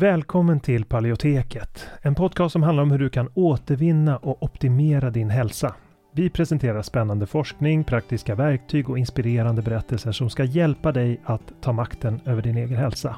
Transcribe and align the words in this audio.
Välkommen 0.00 0.60
till 0.60 0.84
Paleoteket, 0.84 1.86
en 2.02 2.14
podcast 2.14 2.52
som 2.52 2.62
handlar 2.62 2.82
om 2.82 2.90
hur 2.90 2.98
du 2.98 3.10
kan 3.10 3.28
återvinna 3.34 4.16
och 4.16 4.42
optimera 4.42 5.10
din 5.10 5.30
hälsa. 5.30 5.74
Vi 6.14 6.30
presenterar 6.30 6.82
spännande 6.82 7.26
forskning, 7.26 7.84
praktiska 7.84 8.34
verktyg 8.34 8.90
och 8.90 8.98
inspirerande 8.98 9.62
berättelser 9.62 10.12
som 10.12 10.30
ska 10.30 10.44
hjälpa 10.44 10.92
dig 10.92 11.20
att 11.24 11.52
ta 11.60 11.72
makten 11.72 12.20
över 12.24 12.42
din 12.42 12.56
egen 12.56 12.76
hälsa. 12.76 13.16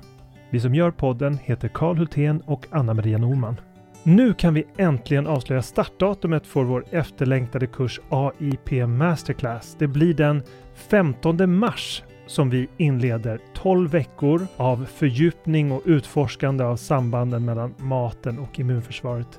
Vi 0.50 0.60
som 0.60 0.74
gör 0.74 0.90
podden 0.90 1.38
heter 1.42 1.68
Karl 1.68 1.96
Hultén 1.96 2.40
och 2.40 2.66
Anna-Maria 2.70 3.18
Norman. 3.18 3.60
Nu 4.02 4.34
kan 4.34 4.54
vi 4.54 4.64
äntligen 4.76 5.26
avslöja 5.26 5.62
startdatumet 5.62 6.46
för 6.46 6.64
vår 6.64 6.84
efterlängtade 6.90 7.66
kurs 7.66 8.00
AIP 8.08 8.88
Masterclass. 8.88 9.76
Det 9.78 9.86
blir 9.86 10.14
den 10.14 10.42
15 10.74 11.54
mars 11.54 12.02
som 12.32 12.50
vi 12.50 12.68
inleder 12.76 13.40
12 13.54 13.90
veckor 13.90 14.46
av 14.56 14.86
fördjupning 14.94 15.72
och 15.72 15.82
utforskande 15.84 16.64
av 16.64 16.76
sambanden 16.76 17.44
mellan 17.44 17.74
maten 17.78 18.38
och 18.38 18.60
immunförsvaret. 18.60 19.38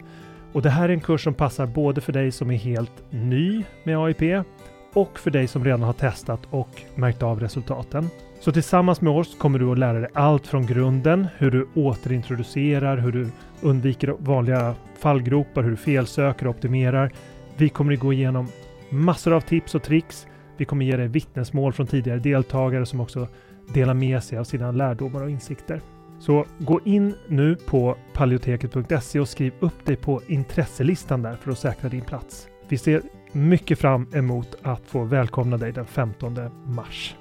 Och 0.51 0.61
det 0.61 0.70
här 0.70 0.89
är 0.89 0.93
en 0.93 1.01
kurs 1.01 1.23
som 1.23 1.34
passar 1.34 1.65
både 1.65 2.01
för 2.01 2.13
dig 2.13 2.31
som 2.31 2.51
är 2.51 2.57
helt 2.57 3.03
ny 3.09 3.63
med 3.84 3.98
AIP 3.98 4.45
och 4.93 5.20
för 5.20 5.31
dig 5.31 5.48
som 5.48 5.65
redan 5.65 5.81
har 5.81 5.93
testat 5.93 6.39
och 6.49 6.70
märkt 6.95 7.23
av 7.23 7.39
resultaten. 7.39 8.09
Så 8.39 8.51
tillsammans 8.51 9.01
med 9.01 9.13
oss 9.13 9.37
kommer 9.37 9.59
du 9.59 9.71
att 9.71 9.79
lära 9.79 9.99
dig 9.99 10.09
allt 10.13 10.48
från 10.48 10.65
grunden, 10.65 11.27
hur 11.37 11.51
du 11.51 11.67
återintroducerar, 11.75 12.98
hur 12.98 13.12
du 13.12 13.27
undviker 13.62 14.15
vanliga 14.20 14.75
fallgropar, 14.99 15.63
hur 15.63 15.71
du 15.71 15.77
felsöker 15.77 16.48
och 16.48 16.55
optimerar. 16.55 17.12
Vi 17.57 17.70
kommer 17.70 17.93
att 17.93 17.99
gå 17.99 18.13
igenom 18.13 18.48
massor 18.89 19.34
av 19.34 19.41
tips 19.41 19.75
och 19.75 19.84
tricks. 19.84 20.27
Vi 20.57 20.66
kommer 20.66 20.85
ge 20.85 20.98
dig 20.98 21.07
vittnesmål 21.07 21.73
från 21.73 21.88
tidigare 21.88 22.20
deltagare 22.20 22.85
som 22.85 23.02
också 23.02 23.27
delar 23.73 23.93
med 23.93 24.23
sig 24.23 24.38
av 24.38 24.43
sina 24.43 24.71
lärdomar 24.71 25.23
och 25.23 25.29
insikter. 25.29 25.81
Så 26.20 26.45
gå 26.57 26.79
in 26.85 27.13
nu 27.27 27.55
på 27.55 27.98
paleoteket.se 28.13 29.20
och 29.20 29.29
skriv 29.29 29.53
upp 29.59 29.85
dig 29.85 29.95
på 29.95 30.21
intresselistan 30.27 31.21
där 31.21 31.35
för 31.35 31.51
att 31.51 31.59
säkra 31.59 31.90
din 31.90 32.01
plats. 32.01 32.48
Vi 32.68 32.77
ser 32.77 33.01
mycket 33.31 33.79
fram 33.79 34.07
emot 34.13 34.55
att 34.62 34.81
få 34.85 35.04
välkomna 35.04 35.57
dig 35.57 35.71
den 35.71 35.85
15 35.85 36.37
mars. 36.65 37.15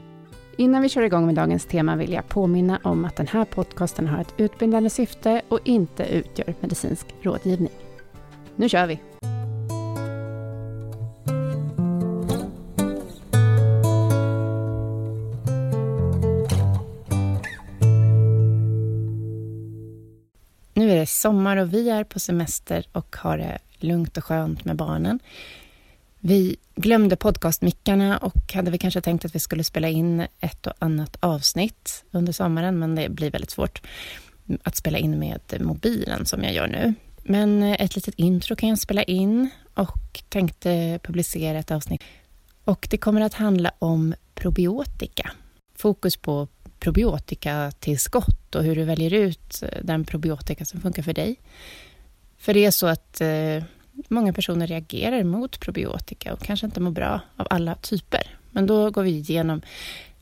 Innan 0.56 0.82
vi 0.82 0.88
kör 0.88 1.02
igång 1.02 1.26
med 1.26 1.34
dagens 1.34 1.66
tema 1.66 1.96
vill 1.96 2.12
jag 2.12 2.28
påminna 2.28 2.80
om 2.84 3.04
att 3.04 3.16
den 3.16 3.26
här 3.26 3.44
podcasten 3.44 4.06
har 4.06 4.20
ett 4.20 4.34
utbildande 4.36 4.90
syfte 4.90 5.42
och 5.48 5.60
inte 5.64 6.04
utgör 6.04 6.54
medicinsk 6.60 7.06
rådgivning. 7.22 7.72
Nu 8.56 8.68
kör 8.68 8.86
vi! 8.86 9.11
Sommar 21.22 21.56
och 21.56 21.74
vi 21.74 21.90
är 21.90 22.04
på 22.04 22.20
semester 22.20 22.86
och 22.92 23.16
har 23.16 23.38
det 23.38 23.58
lugnt 23.78 24.16
och 24.16 24.24
skönt 24.24 24.64
med 24.64 24.76
barnen. 24.76 25.18
Vi 26.20 26.56
glömde 26.74 27.16
podcastmickarna 27.16 28.18
och 28.18 28.52
hade 28.54 28.70
vi 28.70 28.78
kanske 28.78 29.00
tänkt 29.00 29.24
att 29.24 29.34
vi 29.34 29.38
skulle 29.38 29.64
spela 29.64 29.88
in 29.88 30.26
ett 30.40 30.66
och 30.66 30.72
annat 30.78 31.16
avsnitt 31.20 32.04
under 32.10 32.32
sommaren, 32.32 32.78
men 32.78 32.94
det 32.94 33.08
blir 33.08 33.30
väldigt 33.30 33.50
svårt 33.50 33.82
att 34.62 34.76
spela 34.76 34.98
in 34.98 35.18
med 35.18 35.40
mobilen 35.60 36.26
som 36.26 36.44
jag 36.44 36.54
gör 36.54 36.66
nu. 36.66 36.94
Men 37.22 37.62
ett 37.62 37.96
litet 37.96 38.14
intro 38.14 38.56
kan 38.56 38.68
jag 38.68 38.78
spela 38.78 39.02
in 39.02 39.50
och 39.74 40.22
tänkte 40.28 40.98
publicera 41.02 41.58
ett 41.58 41.70
avsnitt. 41.70 42.02
Och 42.64 42.86
det 42.90 42.98
kommer 42.98 43.20
att 43.20 43.34
handla 43.34 43.72
om 43.78 44.14
probiotika. 44.34 45.30
Fokus 45.76 46.16
på 46.16 46.48
probiotikatillskott 46.82 48.54
och 48.54 48.64
hur 48.64 48.76
du 48.76 48.84
väljer 48.84 49.14
ut 49.14 49.62
eh, 49.62 49.68
den 49.82 50.04
probiotika 50.04 50.64
som 50.64 50.80
funkar 50.80 51.02
för 51.02 51.12
dig. 51.12 51.36
För 52.38 52.54
det 52.54 52.64
är 52.64 52.70
så 52.70 52.86
att 52.86 53.20
eh, 53.20 53.64
många 54.08 54.32
personer 54.32 54.66
reagerar 54.66 55.24
mot 55.24 55.60
probiotika 55.60 56.32
och 56.32 56.40
kanske 56.40 56.66
inte 56.66 56.80
mår 56.80 56.90
bra 56.90 57.20
av 57.36 57.46
alla 57.50 57.74
typer. 57.74 58.36
Men 58.50 58.66
då 58.66 58.90
går 58.90 59.02
vi 59.02 59.10
igenom 59.10 59.62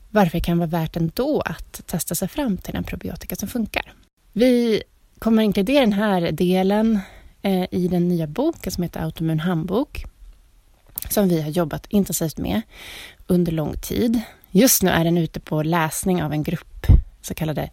varför 0.09 0.37
det 0.37 0.43
kan 0.43 0.57
vara 0.57 0.69
värt 0.69 0.95
ändå 0.95 1.41
att 1.41 1.87
testa 1.87 2.15
sig 2.15 2.27
fram 2.27 2.57
till 2.57 2.75
en 2.75 2.83
probiotika 2.83 3.35
som 3.35 3.47
funkar. 3.47 3.93
Vi 4.33 4.83
kommer 5.19 5.43
inkludera 5.43 5.81
den 5.81 5.93
här 5.93 6.31
delen 6.31 6.99
eh, 7.41 7.65
i 7.71 7.87
den 7.87 8.07
nya 8.07 8.27
boken 8.27 8.71
som 8.71 8.83
heter 8.83 8.99
Autoimmun 8.99 9.39
handbok 9.39 10.05
som 11.09 11.29
vi 11.29 11.41
har 11.41 11.49
jobbat 11.49 11.85
intensivt 11.89 12.37
med 12.37 12.61
under 13.27 13.51
lång 13.51 13.73
tid. 13.77 14.21
Just 14.51 14.83
nu 14.83 14.91
är 14.91 15.03
den 15.03 15.17
ute 15.17 15.39
på 15.39 15.63
läsning 15.63 16.23
av 16.23 16.33
en 16.33 16.43
grupp 16.43 16.85
så 17.21 17.33
kallade 17.33 17.69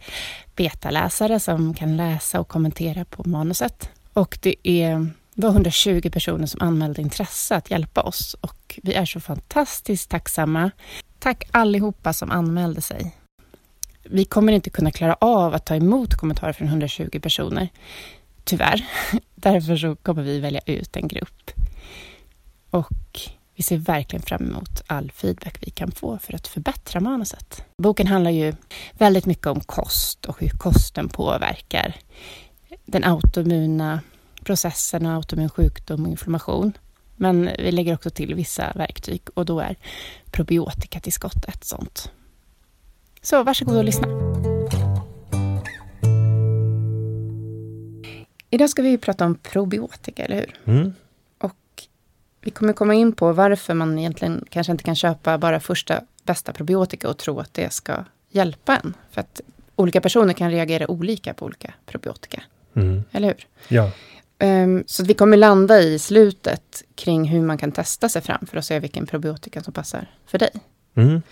betaläsare 0.56 1.40
som 1.40 1.74
kan 1.74 1.96
läsa 1.96 2.40
och 2.40 2.48
kommentera 2.48 3.04
på 3.04 3.28
manuset. 3.28 3.90
Och 4.12 4.38
det 4.42 4.54
är 4.62 5.10
var 5.34 5.50
120 5.50 6.10
personer 6.12 6.46
som 6.46 6.60
anmälde 6.62 7.02
intresse 7.02 7.56
att 7.56 7.70
hjälpa 7.70 8.02
oss 8.02 8.34
och 8.40 8.80
vi 8.82 8.94
är 8.94 9.04
så 9.04 9.20
fantastiskt 9.20 10.10
tacksamma. 10.10 10.70
Tack 11.18 11.48
allihopa 11.50 12.12
som 12.12 12.30
anmälde 12.30 12.80
sig. 12.80 13.14
Vi 14.02 14.24
kommer 14.24 14.52
inte 14.52 14.70
kunna 14.70 14.90
klara 14.90 15.14
av 15.14 15.54
att 15.54 15.66
ta 15.66 15.74
emot 15.76 16.14
kommentarer 16.14 16.52
från 16.52 16.68
120 16.68 17.20
personer, 17.22 17.68
tyvärr. 18.44 18.84
Därför 19.34 19.76
så 19.76 19.96
kommer 19.96 20.22
vi 20.22 20.40
välja 20.40 20.60
ut 20.66 20.96
en 20.96 21.08
grupp. 21.08 21.50
Och 22.70 23.20
vi 23.58 23.64
ser 23.64 23.76
verkligen 23.76 24.22
fram 24.22 24.42
emot 24.42 24.82
all 24.86 25.10
feedback 25.10 25.58
vi 25.60 25.70
kan 25.70 25.90
få 25.90 26.18
för 26.18 26.34
att 26.34 26.46
förbättra 26.46 27.00
manuset. 27.00 27.64
Boken 27.76 28.06
handlar 28.06 28.30
ju 28.30 28.54
väldigt 28.92 29.26
mycket 29.26 29.46
om 29.46 29.60
kost 29.60 30.26
och 30.26 30.40
hur 30.40 30.48
kosten 30.48 31.08
påverkar 31.08 31.96
den 32.84 33.04
autoimmuna 33.04 34.00
processen 34.44 35.06
och 35.06 35.12
autoimmun 35.12 35.48
sjukdom 35.48 36.04
och 36.04 36.10
inflammation. 36.10 36.72
Men 37.16 37.50
vi 37.58 37.72
lägger 37.72 37.94
också 37.94 38.10
till 38.10 38.34
vissa 38.34 38.72
verktyg 38.74 39.22
och 39.34 39.44
då 39.44 39.60
är 39.60 39.76
probiotikatillskott 40.30 41.44
ett 41.48 41.64
sånt. 41.64 42.10
Så 43.22 43.42
varsågod 43.42 43.76
och 43.76 43.84
lyssna. 43.84 44.08
Idag 48.50 48.70
ska 48.70 48.82
vi 48.82 48.98
prata 48.98 49.26
om 49.26 49.34
probiotika, 49.34 50.24
eller 50.24 50.36
hur? 50.36 50.74
Mm. 50.74 50.92
Vi 52.40 52.50
kommer 52.50 52.72
komma 52.72 52.94
in 52.94 53.12
på 53.12 53.32
varför 53.32 53.74
man 53.74 53.98
egentligen 53.98 54.44
kanske 54.50 54.72
inte 54.72 54.84
kan 54.84 54.96
köpa 54.96 55.38
bara 55.38 55.60
första 55.60 56.00
bästa 56.22 56.52
probiotika 56.52 57.08
och 57.08 57.18
tro 57.18 57.40
att 57.40 57.54
det 57.54 57.72
ska 57.72 58.04
hjälpa 58.30 58.76
en. 58.76 58.94
För 59.10 59.20
att 59.20 59.40
olika 59.76 60.00
personer 60.00 60.32
kan 60.32 60.50
reagera 60.50 60.90
olika 60.90 61.34
på 61.34 61.44
olika 61.46 61.74
probiotika. 61.86 62.42
Mm. 62.74 63.04
Eller 63.12 63.28
hur? 63.28 63.46
Ja. 63.68 63.90
Um, 64.40 64.84
så 64.86 65.04
vi 65.04 65.14
kommer 65.14 65.36
landa 65.36 65.80
i 65.80 65.98
slutet 65.98 66.82
kring 66.94 67.24
hur 67.24 67.42
man 67.42 67.58
kan 67.58 67.72
testa 67.72 68.08
sig 68.08 68.22
fram 68.22 68.46
för 68.46 68.56
att 68.56 68.64
se 68.64 68.80
vilken 68.80 69.06
probiotika 69.06 69.62
som 69.62 69.72
passar 69.72 70.06
för 70.26 70.38
dig. 70.38 70.50
Mm. 70.94 71.22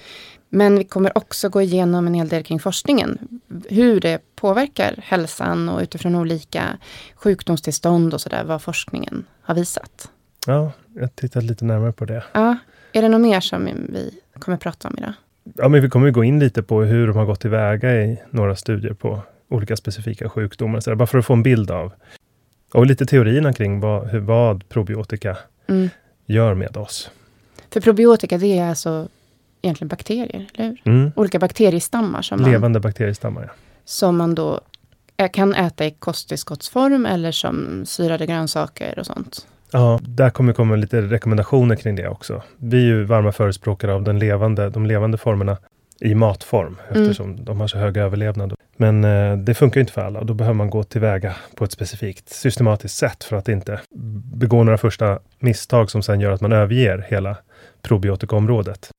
Men 0.49 0.79
vi 0.79 0.85
kommer 0.85 1.19
också 1.19 1.49
gå 1.49 1.63
igenom 1.63 2.07
en 2.07 2.15
hel 2.15 2.29
del 2.29 2.45
kring 2.45 2.61
forskningen. 2.61 3.41
Hur 3.69 4.01
det 4.01 4.21
påverkar 4.37 4.95
hälsan 5.03 5.69
och 5.69 5.81
utifrån 5.81 6.15
olika 6.15 6.79
sjukdomstillstånd 7.15 8.15
och 8.15 8.21
sådär, 8.21 8.45
vad 8.45 8.63
forskningen 8.63 9.27
har 9.43 9.55
visat. 9.55 10.11
Ja, 10.47 10.73
jag 10.95 11.17
tittat 11.17 11.45
lite 11.45 11.65
närmare 11.65 11.93
på 11.93 12.05
det. 12.05 12.25
Ja, 12.33 12.57
är 12.93 13.03
det 13.03 13.09
något 13.09 13.21
mer 13.21 13.41
som 13.41 13.65
vi 13.65 14.19
kommer 14.39 14.59
prata 14.59 14.89
om 14.89 14.95
idag? 14.99 15.13
Ja, 15.55 15.69
men 15.69 15.83
vi 15.83 15.89
kommer 15.89 16.11
gå 16.11 16.25
in 16.25 16.39
lite 16.39 16.63
på 16.63 16.83
hur 16.83 17.07
de 17.07 17.17
har 17.17 17.25
gått 17.25 17.41
tillväga 17.41 18.03
i 18.05 18.19
några 18.31 18.57
studier 18.57 18.93
på 18.93 19.21
olika 19.49 19.77
specifika 19.77 20.29
sjukdomar. 20.29 20.81
Så 20.81 20.91
där, 20.91 20.95
bara 20.95 21.07
för 21.07 21.19
att 21.19 21.27
få 21.27 21.33
en 21.33 21.43
bild 21.43 21.71
av 21.71 21.93
och 22.75 22.87
lite 22.87 23.07
teorierna 23.07 23.53
kring 23.53 23.81
vad, 23.81 24.09
hur, 24.09 24.21
vad 24.21 24.69
probiotika 24.69 25.37
Mm. 25.69 25.89
gör 26.27 26.55
med 26.55 26.77
oss. 26.77 27.11
För 27.71 27.81
probiotika, 27.81 28.39
det 28.39 28.59
är 28.59 28.69
alltså 28.69 29.09
egentligen 29.63 29.89
bakterier, 29.89 30.47
eller 30.55 30.69
hur? 30.69 30.83
Mm. 30.85 31.11
Olika 31.17 31.39
bakteriestammar 31.39 32.23
som 32.23 32.43
man, 32.43 32.51
Levande 32.51 32.81
bakteriestammar, 32.81 33.43
ja. 33.43 33.51
som 33.85 34.17
man 34.17 34.35
då 34.35 34.61
kan 35.33 35.55
äta 35.55 35.87
i 35.87 35.91
kosttillskottsform 35.91 37.07
eller 37.07 37.33
som 37.33 37.87
syrade 37.87 38.27
grönsaker 38.27 38.99
och 38.99 39.07
sånt. 39.07 39.47
Ja, 39.71 40.01
där 40.03 40.31
kommer 40.31 40.53
komma 40.53 40.77
lite 40.77 41.01
rekommendationer 41.03 41.77
kring 41.77 41.97
det 41.97 42.09
också. 42.09 42.43
Vi 42.57 42.77
är 42.77 42.87
ju 42.87 43.05
varma 43.05 43.33
förespråkare 43.33 43.95
av 43.95 44.03
den 44.03 44.19
levande, 44.19 44.71
de 44.71 44.87
levande 44.87 45.19
formerna 45.19 45.57
i 46.01 46.15
matform, 46.15 46.77
Mm. 46.91 47.03
eftersom 47.03 47.45
de 47.45 47.61
har 47.61 47.69
så 47.69 47.79
hög 47.79 47.97
överlevnad. 47.97 48.55
Men 48.77 49.05
eh, 49.05 49.37
det 49.37 49.55
funkar 49.55 49.77
ju 49.79 49.81
inte 49.81 49.93
för 49.93 50.01
alla 50.01 50.21
och 50.21 50.27
då 50.27 50.35
behöver 50.35 50.55
man 50.55 50.71
gå 50.71 50.83
tillväga 50.83 51.35
på 51.55 51.65
ett 51.65 51.73
specifikt 51.73 52.29
systematiskt 52.29 52.97
sätt 52.97 53.25
för 53.25 53.37
att 53.37 53.49
inte 53.49 53.81
begå 54.35 54.65
några 54.65 54.79
första 54.79 55.19
misstag 55.39 55.91
som 55.91 56.03
sen 56.03 56.21
gör 56.21 56.31
att 56.31 56.41
man 56.41 56.53
överger 56.53 57.07
hela 57.09 57.37
probiotikaområdet. 57.83 58.91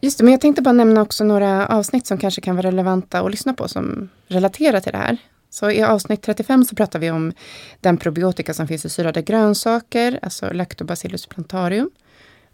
Just 0.00 0.18
det, 0.18 0.24
men 0.24 0.32
jag 0.32 0.40
tänkte 0.40 0.62
bara 0.62 0.72
nämna 0.72 1.02
också 1.02 1.24
några 1.24 1.66
avsnitt 1.66 2.06
som 2.06 2.18
kanske 2.18 2.40
kan 2.40 2.56
vara 2.56 2.66
relevanta 2.66 3.20
att 3.20 3.30
lyssna 3.30 3.52
på 3.54 3.68
som 3.68 4.08
relaterar 4.28 4.80
till 4.80 4.92
det 4.92 4.98
här. 4.98 5.16
Så 5.50 5.70
i 5.70 5.82
avsnitt 5.82 6.22
35 6.22 6.64
så 6.64 6.76
pratar 6.76 6.98
vi 6.98 7.10
om 7.10 7.32
den 7.80 7.96
probiotika 7.96 8.54
som 8.54 8.68
finns 8.68 8.84
i 8.84 8.88
syrade 8.88 9.22
grönsaker, 9.22 10.18
alltså 10.22 10.52
Lactobacillus 10.52 11.26
plantarium, 11.26 11.90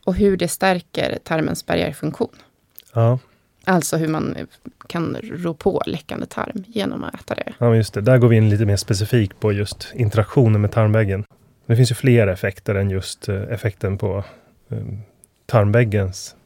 och 0.04 0.14
hur 0.14 0.36
det 0.36 0.48
stärker 0.48 1.18
tarmens 1.24 1.66
barriärfunktion. 1.66 2.36
Ja, 2.92 3.18
Alltså 3.64 3.96
hur 3.96 4.08
man 4.08 4.36
kan 4.86 5.16
rå 5.22 5.54
på 5.54 5.82
läckande 5.86 6.26
tarm 6.26 6.64
genom 6.66 7.04
att 7.04 7.14
äta 7.14 7.34
det. 7.34 7.52
Ja, 7.58 7.76
just 7.76 7.94
det. 7.94 8.00
Där 8.00 8.18
går 8.18 8.28
vi 8.28 8.36
in 8.36 8.50
lite 8.50 8.66
mer 8.66 8.76
specifikt 8.76 9.40
på 9.40 9.52
just 9.52 9.92
interaktionen 9.94 10.60
med 10.60 10.72
tarmväggen. 10.72 11.24
Det 11.66 11.76
finns 11.76 11.90
ju 11.90 11.94
fler 11.94 12.26
effekter 12.26 12.74
än 12.74 12.90
just 12.90 13.28
eh, 13.28 13.42
effekten 13.42 13.98
på 13.98 14.24
um, 14.68 15.02
tarmväggens 15.46 16.36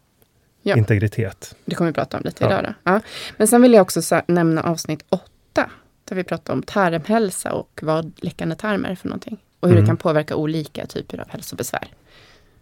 ja. 0.62 0.76
integritet. 0.76 1.56
Det 1.64 1.75
kommer 1.75 1.90
vi 1.90 1.94
prata 1.94 2.16
om 2.16 2.22
lite 2.25 2.44
ja. 2.44 2.50
idag. 2.50 2.64
Då. 2.64 2.90
Ja. 2.90 3.00
Men 3.37 3.48
sen 3.48 3.62
vill 3.62 3.72
jag 3.72 3.82
också 3.82 4.22
nämna 4.26 4.62
avsnitt 4.62 5.04
åtta, 5.08 5.70
där 6.08 6.17
vi 6.17 6.25
pratar 6.25 6.53
om 6.53 6.62
tarmhälsa 6.62 7.53
och 7.53 7.81
vad 7.82 8.12
läckande 8.17 8.55
tarm 8.55 8.85
är 8.85 8.94
för 8.94 9.08
någonting. 9.08 9.38
Och 9.61 9.69
hur 9.69 9.76
mm. 9.76 9.85
det 9.85 9.88
kan 9.88 9.97
påverka 9.97 10.37
olika 10.37 10.87
typer 10.87 11.20
av 11.20 11.29
hälsobesvär. 11.29 11.88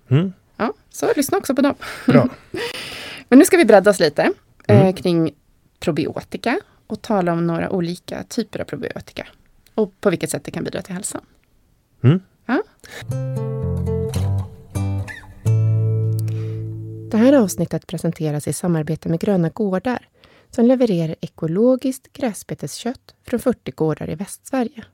Mm. 0.09 0.33
Ja, 0.57 0.73
så 0.91 1.13
lyssna 1.17 1.39
också 1.39 1.55
på 1.55 1.63
dem. 1.63 1.75
Bra. 2.07 2.29
Men 3.29 3.39
nu 3.39 3.45
ska 3.45 3.57
vi 3.57 3.65
bredda 3.65 3.91
oss 3.91 4.01
lite 4.01 4.33
eh, 4.69 4.81
mm. 4.81 4.93
kring 4.93 5.35
probiotika 5.81 6.61
och 6.87 7.03
tala 7.03 7.33
om 7.33 7.47
några 7.47 7.71
olika 7.71 8.23
typer 8.23 8.61
av 8.61 8.65
probiotika 8.65 9.27
och 9.75 10.01
på 10.01 10.11
vilket 10.11 10.31
sätt 10.31 10.45
det 10.45 10.51
kan 10.51 10.65
bidra 10.65 10.83
till 10.83 10.95
hälsan. 10.95 11.21
Mm. 12.03 12.21
Ja. 12.47 12.63
Det 17.11 17.17
här 17.19 17.33
avsnittet 17.33 17.87
presenteras 17.87 18.49
i 18.49 18.53
samarbete 18.53 19.09
med 19.09 19.21
Gröna 19.21 19.49
Gårdar 19.49 20.09
som 20.55 20.67
levererar 20.67 21.17
ekologiskt 21.21 22.13
gräsbeteskött 22.13 23.15
från 23.27 23.41
40 23.41 23.71
gårdar 23.71 24.11
i 24.11 24.15
Västsverige. 24.15 24.85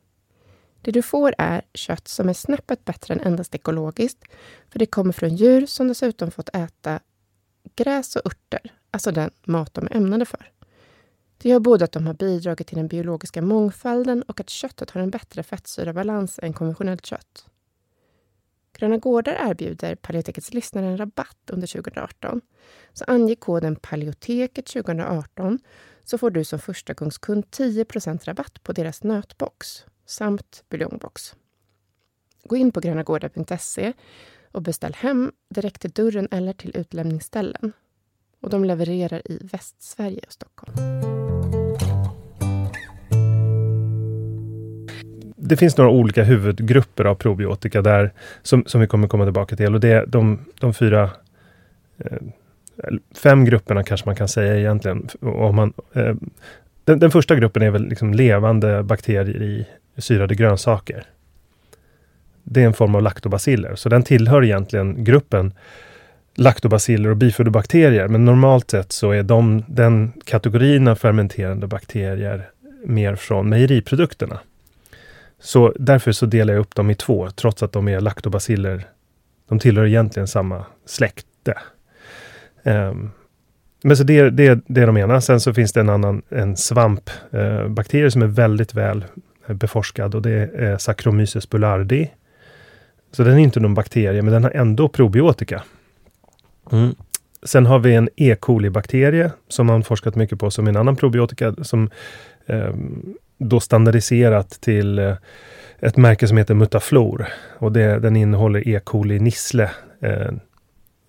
Det 0.83 0.91
du 0.91 1.03
får 1.03 1.35
är 1.39 1.63
kött 1.75 2.09
som 2.09 2.29
är 2.29 2.33
snäppet 2.33 2.85
bättre 2.85 3.15
än 3.15 3.21
endast 3.21 3.55
ekologiskt, 3.55 4.25
för 4.71 4.79
det 4.79 4.87
kommer 4.87 5.13
från 5.13 5.37
djur 5.37 5.67
som 5.67 5.89
dessutom 5.89 6.31
fått 6.31 6.49
äta 6.49 7.01
gräs 7.77 8.17
och 8.17 8.27
örter, 8.27 8.73
alltså 8.91 9.13
den 9.13 9.31
mat 9.45 9.75
de 9.75 9.87
är 9.87 9.97
ämnade 9.97 10.25
för. 10.25 10.51
Det 11.39 11.49
gör 11.49 11.61
både 11.61 11.85
att 11.85 11.93
de 11.93 12.07
har 12.07 12.15
bidragit 12.15 12.67
till 12.67 12.77
den 12.77 12.89
biologiska 12.89 13.43
mångfalden 13.43 14.23
och 14.23 14.41
att 14.41 14.51
köttet 14.51 14.91
har 14.91 15.01
en 15.01 15.11
bättre 15.11 15.43
fettsyrabalans 15.43 16.39
än 16.43 16.53
konventionellt 16.53 17.07
kött. 17.07 17.47
Gröna 18.81 18.97
Gårdar 18.97 19.51
erbjuder 19.51 19.95
Paleotekets 19.95 20.55
lyssnare 20.55 20.87
en 20.87 20.97
rabatt 20.97 21.51
under 21.51 21.67
2018. 21.67 22.41
Så 22.93 23.05
ange 23.05 23.35
koden 23.35 23.77
Paleoteket 23.77 24.67
2018 24.67 25.59
så 26.05 26.19
får 26.19 26.31
du 26.31 26.45
som 26.45 26.59
förstagångskund 26.59 27.45
10% 27.45 28.25
rabatt 28.25 28.63
på 28.63 28.73
deras 28.73 29.03
nötbox 29.03 29.85
samt 30.07 30.65
buljongbox. 30.69 31.35
Gå 32.45 32.57
in 32.57 32.73
på 32.73 32.81
grönagårdar.se 32.81 33.93
och 34.53 34.63
beställ 34.63 34.95
hem 34.95 35.33
direkt 35.55 35.81
till 35.81 35.91
dörren 35.91 36.29
eller 36.31 36.53
till 36.53 36.77
utlämningsställen. 36.77 37.73
Och 38.41 38.51
de 38.51 38.65
levererar 38.65 39.23
i 39.25 39.39
Västsverige 39.43 40.21
och 40.27 40.33
Stockholm. 40.33 40.75
Det 45.51 45.57
finns 45.57 45.77
några 45.77 45.91
olika 45.91 46.25
huvudgrupper 46.25 47.05
av 47.05 47.15
probiotika 47.15 47.83
där 47.83 48.13
som, 48.43 48.65
som 48.67 48.81
vi 48.81 48.87
kommer 48.87 49.09
komma 49.09 49.25
tillbaka 49.25 49.57
till. 49.57 49.75
Och 49.75 49.81
det 49.81 49.89
är 49.89 50.07
de, 50.07 50.39
de 50.61 50.75
fyra 50.75 51.11
eh, 51.99 52.19
fem 53.23 53.45
grupperna 53.45 53.85
kanske 53.85 54.09
man 54.09 54.17
kan 54.17 54.29
säga 54.29 54.59
egentligen. 54.59 55.09
Om 55.21 55.57
man, 55.57 55.73
eh, 55.93 56.15
den, 56.85 56.99
den, 56.99 57.11
första 57.11 57.37
gruppen 57.37 57.63
är 57.63 57.71
väl 57.71 57.89
liksom 57.89 58.15
levande 58.15 58.83
bakterier 58.83 59.43
i 59.43 59.67
syrade 59.97 60.35
grönsaker. 60.35 61.05
Det 62.43 62.63
är 62.63 62.67
en 62.67 62.75
form 62.75 62.95
av 62.95 63.03
laktobaciller, 63.03 63.75
så 63.75 63.89
den 63.89 64.03
tillhör 64.03 64.45
egentligen 64.45 65.05
gruppen 65.05 65.55
laktobaciller 66.35 67.11
och 67.11 67.17
bifidobakterier. 67.17 68.09
Men 68.09 68.25
normalt 68.25 68.71
sett 68.71 68.93
så 68.93 69.11
är 69.11 69.23
de, 69.23 69.65
den 69.69 70.13
kategorin 70.25 70.89
av 70.89 70.95
fermenterande 70.95 71.67
bakterier 71.67 72.51
mer 72.85 73.17
från 73.17 73.49
mejeriprodukterna. 73.49 74.41
Så 75.41 75.75
därför 75.79 76.13
så 76.13 76.27
delar 76.27 76.55
jag 76.55 76.61
upp 76.61 76.75
dem 76.75 76.91
i 76.91 76.95
två, 76.95 77.31
trots 77.31 77.63
att 77.63 77.73
de 77.73 77.89
är 77.89 78.01
laktobaciller. 78.01 78.87
De 79.49 79.59
tillhör 79.59 79.87
egentligen 79.87 80.27
samma 80.27 80.65
släkte. 80.87 81.55
Um, 82.63 83.11
men 83.83 83.97
så 83.97 84.05
det, 84.05 84.31
det, 84.31 84.61
det 84.67 84.81
är 84.81 84.87
de 84.87 84.97
ena. 84.97 85.21
Sen 85.21 85.41
så 85.41 85.55
finns 85.55 85.73
det 85.73 85.81
en 85.81 85.89
annan, 85.89 86.23
en 86.29 86.57
svampbakterie 86.57 88.05
uh, 88.05 88.11
som 88.11 88.23
är 88.23 88.27
väldigt 88.27 88.75
väl 88.75 89.05
beforskad 89.47 90.15
och 90.15 90.23
det 90.23 90.51
är 90.55 90.79
Saccharomyces 90.79 91.51
boulardii. 91.51 92.11
Så 93.13 93.23
den 93.25 93.35
är 93.35 93.39
inte 93.39 93.61
någon 93.61 93.75
bakterie, 93.75 94.23
men 94.23 94.33
den 94.33 94.45
har 94.45 94.51
ändå 94.51 94.89
probiotika. 94.89 95.63
Mm. 96.73 96.95
Sen 97.43 97.67
har 97.67 97.79
vi 97.79 97.95
en 97.95 98.09
E. 98.17 98.37
coli-bakterie 98.41 99.31
som 99.49 99.67
man 99.67 99.85
forskat 99.85 100.15
mycket 100.15 100.39
på 100.39 100.51
som 100.51 100.67
en 100.67 100.77
annan 100.77 100.97
probiotika 100.97 101.55
som 101.63 101.91
eh, 102.47 102.75
då 103.41 103.61
standardiserat 103.61 104.51
till 104.51 104.99
eh, 104.99 105.15
ett 105.79 105.97
märke 105.97 106.29
som 106.29 106.37
heter 106.37 106.55
Mutaflor. 106.55 107.27
Och 107.59 107.73
det, 107.73 107.99
den 107.99 108.17
innehåller 108.17 108.69
E. 108.69 108.81
coli 108.85 109.19
nissle 109.21 109.71
eh, 110.01 110.11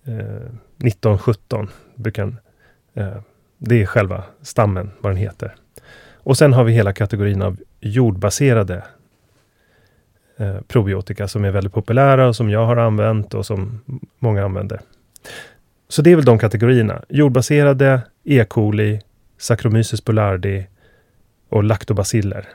eh 0.04 0.48
1917. 0.84 1.68
Brukar, 1.94 2.36
eh, 2.94 3.16
det 3.58 3.82
är 3.82 3.86
själva 3.86 4.24
stammen, 4.42 4.90
vad 5.00 5.12
den 5.12 5.16
heter. 5.16 5.54
Och 6.14 6.38
sen 6.38 6.52
har 6.52 6.64
vi 6.64 6.72
hela 6.72 6.92
kategorin 6.92 7.42
av 7.42 7.56
jordbaserade 7.80 8.84
eh, 10.36 10.60
probiotika 10.68 11.28
som 11.28 11.44
är 11.44 11.50
väldigt 11.50 11.72
populära 11.72 12.28
och 12.28 12.36
som 12.36 12.50
jag 12.50 12.66
har 12.66 12.76
använt 12.76 13.34
och 13.34 13.46
som 13.46 13.80
många 14.18 14.44
använder. 14.44 14.80
Så 15.88 16.02
det 16.02 16.12
är 16.12 16.16
väl 16.16 16.24
de 16.24 16.38
kategorierna. 16.38 17.02
Jordbaserade, 17.08 18.00
E. 18.24 18.44
coli, 18.44 19.00
Saccharomyces 19.38 20.04
boulardii 20.04 20.66
och 21.52 21.64
laktobaciller. 21.64 22.48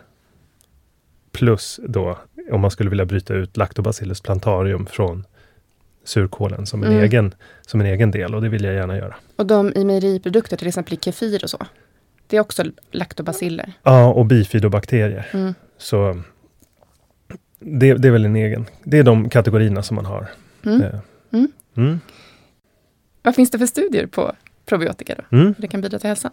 Plus 1.32 1.80
då, 1.84 2.18
om 2.52 2.62
man 2.62 2.72
skulle 2.72 2.90
vilja 2.90 3.06
bryta 3.06 3.34
ut 3.34 3.58
Lactobacillus 3.58 4.22
plantarium 4.22 4.86
från 4.86 5.26
surkålen 6.04 6.66
som 6.66 6.84
en, 6.84 6.92
mm. 6.92 7.04
egen, 7.04 7.34
som 7.62 7.82
en 7.82 7.88
egen 7.88 8.12
del 8.12 8.36
och 8.36 8.42
det 8.42 8.50
vill 8.50 8.64
jag 8.64 8.74
gärna 8.74 8.98
göra. 8.98 9.16
Och 9.36 9.46
de 9.46 9.74
i 9.76 9.86
mejeriprodukter, 9.86 10.58
till 10.58 10.68
exempel 10.68 10.94
i 10.94 10.98
kefir 10.98 11.44
och 11.44 11.50
så? 11.50 11.66
Det 12.28 12.38
är 12.38 12.42
också 12.42 12.64
laktobaciller? 12.92 13.74
Ja, 13.84 14.14
och 14.14 14.26
bifidobakterier. 14.26 15.28
Mm. 15.34 15.54
Så 15.78 16.22
det, 17.60 17.94
det, 17.94 18.08
är 18.08 18.12
väl 18.12 18.26
en 18.26 18.36
egen. 18.36 18.66
Det 18.84 18.98
är 18.98 19.04
de 19.04 19.30
kategorierna 19.30 19.84
som 19.84 19.96
man 19.96 20.06
har. 20.06 20.28
Mm. 20.66 20.82
Eh, 20.82 21.00
mm. 21.32 21.52
Mm. 21.76 22.00
Vad 23.22 23.36
finns 23.36 23.52
det 23.52 23.60
för 23.60 23.66
studier 23.66 24.06
på 24.06 24.36
probiotika 24.66 25.16
då? 25.16 25.38
Mm. 25.38 25.48
Hur 25.48 25.62
det 25.62 25.68
kan 25.68 25.82
bidra 25.82 26.00
till 26.00 26.08
hälsan? 26.08 26.32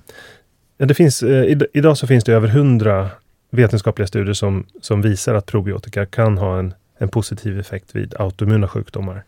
Ja, 0.76 0.86
det 0.86 0.94
finns, 0.94 1.22
eh, 1.22 1.58
idag 1.72 1.98
så 1.98 2.06
finns 2.06 2.24
det 2.24 2.32
över 2.32 2.48
hundra 2.48 3.10
vetenskapliga 3.50 4.06
studier 4.06 4.34
som, 4.34 4.66
som 4.80 5.02
visar 5.02 5.34
att 5.34 5.46
probiotika 5.46 6.06
kan 6.06 6.38
ha 6.38 6.58
en, 6.58 6.74
en 6.98 7.08
positiv 7.08 7.60
effekt 7.60 7.96
vid 7.96 8.14
autoimmuna 8.18 8.68
sjukdomar. 8.68 9.24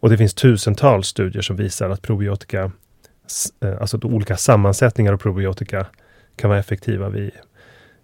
Och 0.00 0.10
det 0.10 0.16
finns 0.16 0.34
tusentals 0.34 1.06
studier 1.06 1.42
som 1.42 1.56
visar 1.56 1.90
att 1.90 2.02
probiotika, 2.02 2.70
eh, 3.60 3.80
alltså 3.80 3.98
olika 4.02 4.36
sammansättningar 4.36 5.12
av 5.12 5.16
probiotika, 5.16 5.86
kan 6.36 6.50
vara 6.50 6.60
effektiva 6.60 7.08
vid 7.08 7.30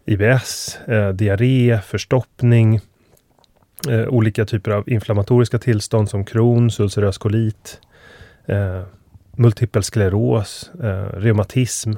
IBS, 0.06 0.78
eh, 0.86 1.08
diarré, 1.08 1.80
förstoppning, 1.86 2.80
eh, 3.88 4.08
olika 4.08 4.44
typer 4.44 4.70
av 4.70 4.88
inflammatoriska 4.88 5.58
tillstånd 5.58 6.10
som 6.10 6.24
Crohns, 6.24 6.80
ulcerös 6.80 7.18
kolit, 7.18 7.80
eh, 8.46 8.82
multipel 9.36 9.82
skleros, 9.82 10.70
eh, 10.82 11.18
reumatism. 11.18 11.92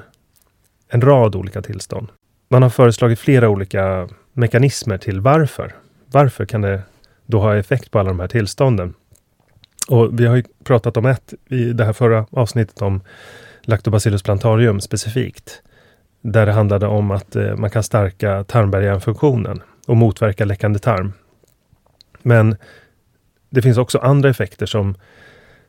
En 0.89 1.01
rad 1.01 1.37
olika 1.37 1.63
tillstånd. 1.63 2.09
Man 2.49 2.63
har 2.63 2.71
föreslagit 2.71 3.19
flera 3.19 3.49
olika 3.49 4.09
mekanismer 4.33 4.99
till 4.99 5.21
varför. 5.21 5.75
Varför 6.07 6.45
kan 6.45 6.61
det 6.61 6.83
då 7.27 7.41
ha 7.41 7.57
effekt 7.57 7.91
på 7.91 7.99
alla 7.99 8.09
de 8.09 8.21
här 8.21 8.29
tillstånden? 8.29 8.95
Och 9.89 10.21
vi 10.21 10.27
har 10.27 10.37
ju 10.37 10.45
pratat 10.65 10.97
om 10.97 11.07
ett 11.07 11.35
i 11.49 11.73
det 11.73 11.85
här 11.85 11.93
förra 11.93 12.27
avsnittet 12.31 12.83
om 12.83 13.01
Lactobacillus 13.63 14.23
plantarium 14.23 14.81
specifikt. 14.81 15.63
Där 16.21 16.47
det 16.47 16.53
handlade 16.53 16.87
om 16.87 17.11
att 17.11 17.37
eh, 17.37 17.57
man 17.57 17.71
kan 17.71 17.83
stärka 17.83 18.45
tarmbarriärfunktionen 18.45 19.63
och 19.87 19.97
motverka 19.97 20.45
läckande 20.45 20.79
tarm. 20.79 21.13
Men 22.23 22.57
det 23.51 23.63
finns 23.63 23.79
också 23.79 23.99
andra 23.99 24.31
effekter 24.31 24.67
som, 24.67 24.95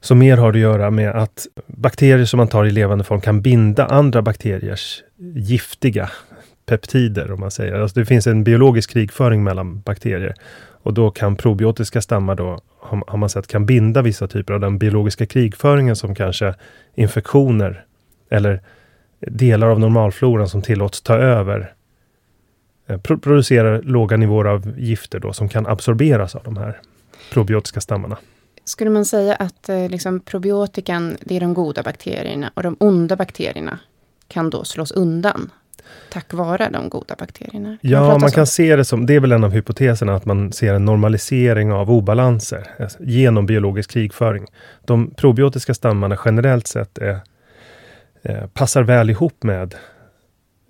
som 0.01 0.19
mer 0.19 0.37
har 0.37 0.49
att 0.49 0.59
göra 0.59 0.91
med 0.91 1.09
att 1.09 1.47
bakterier 1.67 2.25
som 2.25 2.37
man 2.37 2.47
tar 2.47 2.65
i 2.65 2.71
levande 2.71 3.03
form 3.03 3.21
kan 3.21 3.41
binda 3.41 3.85
andra 3.85 4.21
bakteriers 4.21 5.03
giftiga 5.35 6.09
peptider, 6.65 7.31
om 7.31 7.39
man 7.39 7.51
säger. 7.51 7.73
Alltså 7.73 7.99
det 7.99 8.05
finns 8.05 8.27
en 8.27 8.43
biologisk 8.43 8.91
krigföring 8.91 9.43
mellan 9.43 9.79
bakterier. 9.81 10.35
Och 10.83 10.93
då 10.93 11.11
kan 11.11 11.35
probiotiska 11.35 12.01
stammar 12.01 12.35
då, 12.35 12.59
har 12.79 13.17
man 13.17 13.29
sett, 13.29 13.47
kan 13.47 13.65
binda 13.65 14.01
vissa 14.01 14.27
typer 14.27 14.53
av 14.53 14.59
den 14.59 14.77
biologiska 14.77 15.25
krigföringen 15.25 15.95
som 15.95 16.15
kanske 16.15 16.53
infektioner 16.95 17.85
eller 18.29 18.61
delar 19.19 19.67
av 19.67 19.79
normalfloran 19.79 20.49
som 20.49 20.61
tillåts 20.61 21.01
ta 21.01 21.15
över 21.15 21.73
eh, 22.87 22.97
producerar 22.97 23.81
låga 23.81 24.17
nivåer 24.17 24.45
av 24.45 24.73
gifter 24.79 25.19
då, 25.19 25.33
som 25.33 25.49
kan 25.49 25.67
absorberas 25.67 26.35
av 26.35 26.43
de 26.43 26.57
här 26.57 26.79
probiotiska 27.33 27.81
stammarna. 27.81 28.17
Skulle 28.65 28.89
man 28.89 29.05
säga 29.05 29.35
att 29.35 29.69
eh, 29.69 29.89
liksom, 29.89 30.19
probiotikan, 30.19 31.17
det 31.21 31.35
är 31.35 31.39
de 31.39 31.53
goda 31.53 31.83
bakterierna 31.83 32.51
och 32.53 32.63
de 32.63 32.75
onda 32.79 33.15
bakterierna 33.15 33.79
kan 34.27 34.49
då 34.49 34.63
slås 34.63 34.91
undan 34.91 35.51
tack 36.09 36.33
vare 36.33 36.69
de 36.69 36.89
goda 36.89 37.15
bakterierna? 37.19 37.77
Kan 37.81 37.91
ja, 37.91 38.07
man, 38.07 38.21
man 38.21 38.31
kan 38.31 38.47
se 38.47 38.75
det 38.75 38.85
som, 38.85 39.05
det 39.05 39.13
är 39.13 39.19
väl 39.19 39.31
en 39.31 39.43
av 39.43 39.51
hypoteserna, 39.51 40.15
att 40.15 40.25
man 40.25 40.51
ser 40.51 40.73
en 40.73 40.85
normalisering 40.85 41.71
av 41.71 41.91
obalanser 41.91 42.67
alltså, 42.79 43.03
genom 43.03 43.45
biologisk 43.45 43.91
krigföring. 43.91 44.45
De 44.85 45.11
probiotiska 45.11 45.73
stammarna 45.73 46.17
generellt 46.25 46.67
sett 46.67 46.97
är, 46.97 47.19
eh, 48.21 48.47
passar 48.47 48.83
väl 48.83 49.09
ihop 49.09 49.43
med 49.43 49.75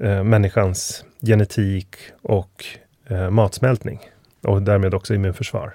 eh, 0.04 0.24
människans 0.24 1.06
genetik 1.22 1.96
och 2.22 2.66
eh, 3.08 3.30
matsmältning 3.30 4.00
och 4.42 4.62
därmed 4.62 4.94
också 4.94 5.14
immunförsvar. 5.14 5.74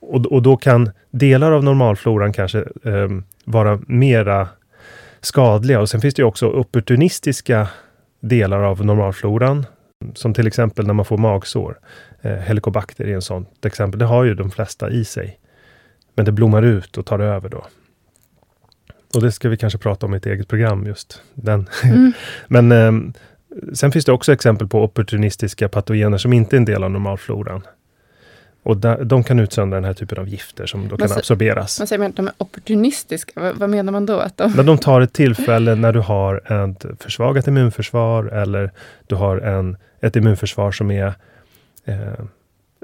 Och, 0.00 0.26
och 0.26 0.42
då 0.42 0.56
kan 0.56 0.90
delar 1.10 1.52
av 1.52 1.64
normalfloran 1.64 2.32
kanske 2.32 2.58
eh, 2.84 3.08
vara 3.44 3.80
mera 3.86 4.48
skadliga 5.20 5.80
och 5.80 5.88
sen 5.88 6.00
finns 6.00 6.14
det 6.14 6.22
ju 6.22 6.26
också 6.26 6.46
opportunistiska 6.46 7.68
delar 8.20 8.60
av 8.60 8.84
normalfloran, 8.84 9.66
som 10.14 10.34
till 10.34 10.46
exempel 10.46 10.86
när 10.86 10.94
man 10.94 11.04
får 11.04 11.18
magsår. 11.18 11.78
Eh, 12.22 12.32
helikobakter 12.32 13.04
är 13.04 13.14
en 13.14 13.22
sånt 13.22 13.64
exempel. 13.64 13.98
Det 13.98 14.04
har 14.04 14.24
ju 14.24 14.34
de 14.34 14.50
flesta 14.50 14.90
i 14.90 15.04
sig. 15.04 15.38
Men 16.14 16.24
det 16.24 16.32
blommar 16.32 16.62
ut 16.62 16.98
och 16.98 17.06
tar 17.06 17.18
över 17.18 17.48
då. 17.48 17.66
Och 19.14 19.22
det 19.22 19.32
ska 19.32 19.48
vi 19.48 19.56
kanske 19.56 19.78
prata 19.78 20.06
om 20.06 20.14
i 20.14 20.16
ett 20.16 20.26
eget 20.26 20.48
program, 20.48 20.86
just 20.86 21.22
den. 21.34 21.68
Mm. 21.84 22.12
Men 22.48 22.72
eh, 22.72 23.12
sen 23.74 23.92
finns 23.92 24.04
det 24.04 24.12
också 24.12 24.32
exempel 24.32 24.68
på 24.68 24.84
opportunistiska 24.84 25.68
patogener 25.68 26.18
som 26.18 26.32
inte 26.32 26.56
är 26.56 26.58
en 26.58 26.64
del 26.64 26.84
av 26.84 26.90
normalfloran. 26.90 27.62
Och 28.66 28.76
de 29.06 29.24
kan 29.24 29.38
utsöndra 29.38 29.76
den 29.76 29.84
här 29.84 29.94
typen 29.94 30.18
av 30.18 30.28
gifter 30.28 30.66
som 30.66 30.88
då 30.88 30.96
kan 30.96 31.12
absorberas. 31.12 31.78
Man 31.80 31.86
säger 31.86 32.04
att 32.04 32.16
de 32.16 32.26
är 32.26 32.34
opportunistiska, 32.38 33.40
vad, 33.40 33.56
vad, 33.56 33.70
menar 33.70 33.92
man 33.92 34.06
då? 34.06 34.18
Att 34.18 34.36
de... 34.36 34.52
När 34.52 34.62
de 34.62 34.78
tar 34.78 35.00
ett 35.00 35.12
tillfälle 35.12 35.74
när 35.74 35.92
du 35.92 36.00
har 36.00 36.52
ett 36.64 37.02
försvagat 37.02 37.48
immunförsvar 37.48 38.24
eller 38.24 38.70
du 39.06 39.14
har 39.14 39.38
en, 39.38 39.76
ett 40.00 40.16
immunförsvar 40.16 40.72
som 40.72 40.90
är 40.90 41.14
eh, 41.84 41.96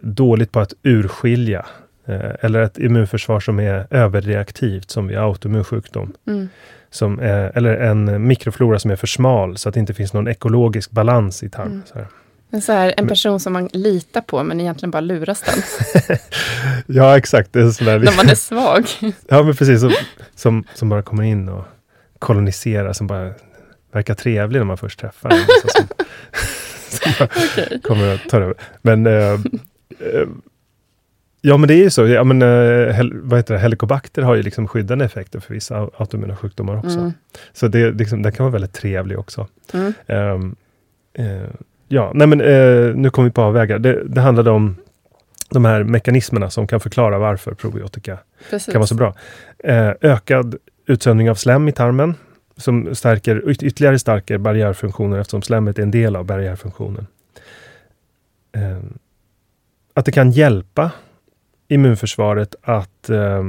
dåligt 0.02 0.52
på 0.52 0.60
att 0.60 0.72
urskilja 0.82 1.66
eh, 2.06 2.30
eller 2.40 2.60
ett 2.60 2.78
immunförsvar 2.78 3.40
som 3.40 3.60
är 3.60 3.86
överreaktivt 3.90 4.90
som 4.90 5.06
vid 5.06 5.18
autoimmun 5.18 5.64
sjukdom. 5.64 6.12
Mm. 6.26 6.48
Som, 6.90 7.20
eh, 7.20 7.56
eller 7.56 7.76
en 7.76 8.26
mikroflora 8.26 8.78
som 8.78 8.90
är 8.90 8.96
för 8.96 9.06
smal 9.06 9.56
så 9.56 9.68
att 9.68 9.74
det 9.74 9.80
inte 9.80 9.94
finns 9.94 10.12
någon 10.12 10.28
ekologisk 10.28 10.90
balans 10.90 11.42
i 11.42 11.50
tarmen. 11.50 11.82
Mm. 11.94 12.06
En, 12.54 12.62
så 12.62 12.72
här, 12.72 12.94
en 12.96 13.08
person 13.08 13.40
som 13.40 13.52
man 13.52 13.68
litar 13.72 14.20
på, 14.20 14.42
men 14.42 14.60
egentligen 14.60 14.90
bara 14.90 15.00
luras 15.00 15.40
den. 15.40 15.62
ja, 16.86 17.18
exakt. 17.18 17.52
Det 17.52 17.60
är 17.60 17.70
sådär. 17.70 17.98
När 17.98 18.16
man 18.16 18.28
är 18.28 18.34
svag. 18.34 18.86
ja, 19.28 19.42
men 19.42 19.56
precis. 19.56 19.80
Som, 19.80 19.92
som, 20.34 20.64
som, 20.74 20.88
bara 20.88 21.02
kommer 21.02 21.22
in 21.22 21.48
och 21.48 21.64
koloniserar, 22.18 22.92
som 22.92 23.06
bara 23.06 23.32
verkar 23.92 24.14
trevlig 24.14 24.60
när 24.60 24.64
man 24.64 24.78
först 24.78 25.00
träffar 25.00 25.28
den. 25.28 25.38
som, 25.62 25.86
som 26.88 27.26
okay. 27.26 27.80
kommer 27.80 28.14
att 28.14 28.28
ta 28.28 28.36
över. 28.36 28.54
Men 28.82 29.06
äh, 29.06 29.12
äh, 29.22 29.38
Ja, 31.44 31.56
men 31.56 31.68
det 31.68 31.74
är 31.74 31.82
ju 31.82 31.90
så. 31.90 32.06
Ja, 32.06 32.24
men, 32.24 32.42
hel, 32.92 33.20
vad 33.20 33.38
heter 33.38 33.54
det? 33.54 33.60
Helikobakter 33.60 34.22
har 34.22 34.34
ju 34.34 34.42
liksom 34.42 34.68
skyddande 34.68 35.04
effekter 35.04 35.40
för 35.40 35.54
vissa 35.54 35.88
autoimmuna 35.96 36.36
sjukdomar 36.36 36.76
också. 36.76 36.98
Mm. 36.98 37.12
Så 37.52 37.68
det, 37.68 37.90
liksom, 37.90 38.22
den 38.22 38.32
kan 38.32 38.44
vara 38.44 38.52
väldigt 38.52 38.72
trevlig 38.72 39.18
också. 39.18 39.46
Mm. 39.72 39.92
Um, 40.06 40.56
uh, 41.18 41.48
Ja, 41.92 42.10
nej 42.14 42.26
men 42.26 42.40
eh, 42.40 42.94
nu 42.94 43.10
kommer 43.10 43.28
vi 43.28 43.32
på 43.32 43.42
avvägar. 43.42 43.78
Det, 43.78 44.04
det 44.04 44.20
handlade 44.20 44.50
om 44.50 44.76
de 45.50 45.64
här 45.64 45.84
mekanismerna 45.84 46.50
som 46.50 46.66
kan 46.66 46.80
förklara 46.80 47.18
varför 47.18 47.54
probiotika 47.54 48.18
Precis. 48.50 48.72
kan 48.72 48.80
vara 48.80 48.86
så 48.86 48.94
bra. 48.94 49.14
Eh, 49.58 49.92
ökad 50.00 50.56
utsöndring 50.86 51.30
av 51.30 51.34
slem 51.34 51.68
i 51.68 51.72
tarmen 51.72 52.14
som 52.56 52.94
stärker, 52.94 53.50
ytterligare 53.64 53.98
stärker 53.98 54.38
barriärfunktionen 54.38 55.20
eftersom 55.20 55.42
slemmet 55.42 55.78
är 55.78 55.82
en 55.82 55.90
del 55.90 56.16
av 56.16 56.24
barriärfunktionen. 56.24 57.06
Eh, 58.52 58.78
att 59.94 60.04
det 60.04 60.12
kan 60.12 60.30
hjälpa 60.30 60.90
immunförsvaret 61.68 62.54
att 62.62 63.10
eh, 63.10 63.42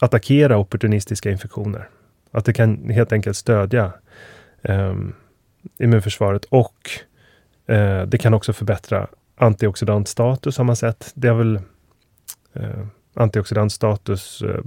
attackera 0.00 0.58
opportunistiska 0.58 1.30
infektioner. 1.30 1.88
Att 2.30 2.44
det 2.44 2.52
kan 2.52 2.90
helt 2.90 3.12
enkelt 3.12 3.36
stödja 3.36 3.92
eh, 4.62 4.94
immunförsvaret 5.78 6.44
och 6.44 6.90
Eh, 7.66 8.02
det 8.02 8.18
kan 8.18 8.34
också 8.34 8.52
förbättra 8.52 9.08
antioxidantstatus 9.36 10.58
har 10.58 10.64
man 10.64 10.76
sett. 10.76 11.12
Det 11.14 11.28
är 11.28 11.34
väl 11.34 11.56
eh, 12.52 12.86
antioxidantstatus 13.14 14.42
eh, 14.42 14.60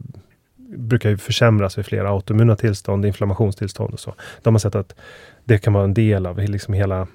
brukar 0.78 1.10
ju 1.10 1.18
försämras 1.18 1.78
vid 1.78 1.86
flera 1.86 2.10
autoimmuna 2.10 2.56
tillstånd, 2.56 3.06
inflammationstillstånd 3.06 3.94
och 3.94 4.00
så. 4.00 4.16
De 4.42 4.54
har 4.54 4.60
sett 4.60 4.76
att 4.76 4.96
det 5.44 5.58
kan 5.58 5.74
vara 5.74 5.84
en 5.84 5.94
del 5.94 6.26
av 6.26 6.38
liksom 6.38 6.74
hela 6.74 7.08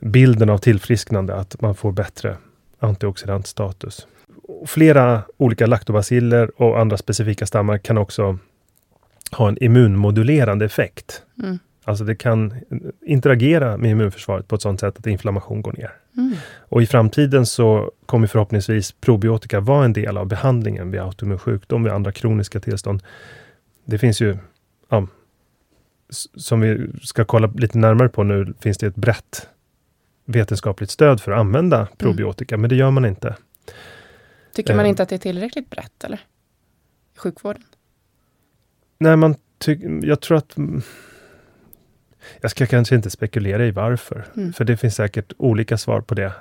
bilden 0.00 0.50
av 0.50 0.58
tillfrisknande, 0.58 1.34
att 1.34 1.60
man 1.60 1.74
får 1.74 1.92
bättre 1.92 2.36
antioxidantstatus. 2.78 4.06
Flera 4.66 5.22
olika 5.36 5.66
laktobaciller 5.66 6.62
och 6.62 6.80
andra 6.80 6.96
specifika 6.96 7.46
stammar 7.46 7.78
kan 7.78 7.98
också 7.98 8.38
ha 9.32 9.48
en 9.48 9.64
immunmodulerande 9.64 10.64
effekt. 10.64 11.22
Mm. 11.42 11.58
Alltså 11.84 12.04
det 12.04 12.14
kan 12.14 12.54
interagera 13.06 13.76
med 13.76 13.90
immunförsvaret 13.90 14.48
på 14.48 14.54
ett 14.54 14.62
sådant 14.62 14.80
sätt 14.80 14.98
att 14.98 15.06
inflammation 15.06 15.62
går 15.62 15.72
ner. 15.72 15.92
Mm. 16.16 16.34
Och 16.58 16.82
i 16.82 16.86
framtiden 16.86 17.46
så 17.46 17.92
kommer 18.06 18.26
förhoppningsvis 18.26 18.92
probiotika 18.92 19.60
vara 19.60 19.84
en 19.84 19.92
del 19.92 20.16
av 20.16 20.26
behandlingen 20.26 20.90
vid 20.90 21.00
autoimmun 21.00 21.38
sjukdom, 21.38 21.84
vid 21.84 21.92
andra 21.92 22.12
kroniska 22.12 22.60
tillstånd. 22.60 23.02
Det 23.84 23.98
finns 23.98 24.20
ju, 24.20 24.36
ja, 24.88 25.06
som 26.36 26.60
vi 26.60 26.90
ska 27.02 27.24
kolla 27.24 27.46
lite 27.46 27.78
närmare 27.78 28.08
på 28.08 28.22
nu, 28.22 28.54
finns 28.60 28.78
det 28.78 28.86
ett 28.86 28.96
brett 28.96 29.48
vetenskapligt 30.24 30.90
stöd 30.90 31.20
för 31.20 31.32
att 31.32 31.38
använda 31.38 31.76
mm. 31.76 31.88
probiotika, 31.98 32.54
mm. 32.54 32.60
men 32.60 32.68
det 32.68 32.76
gör 32.76 32.90
man 32.90 33.04
inte. 33.04 33.36
Tycker 34.54 34.74
man 34.74 34.84
eh. 34.84 34.88
inte 34.88 35.02
att 35.02 35.08
det 35.08 35.14
är 35.14 35.18
tillräckligt 35.18 35.70
brett, 35.70 36.04
eller? 36.04 36.26
I 37.16 37.18
sjukvården? 37.18 37.62
Nej, 38.98 39.16
man 39.16 39.34
tycker, 39.58 40.06
jag 40.06 40.20
tror 40.20 40.38
att 40.38 40.56
jag 42.40 42.50
ska 42.50 42.66
kanske 42.66 42.94
inte 42.94 43.10
spekulera 43.10 43.66
i 43.66 43.70
varför, 43.70 44.24
mm. 44.36 44.52
för 44.52 44.64
det 44.64 44.76
finns 44.76 44.94
säkert 44.94 45.32
olika 45.36 45.78
svar 45.78 46.00
på 46.00 46.14
det. 46.14 46.32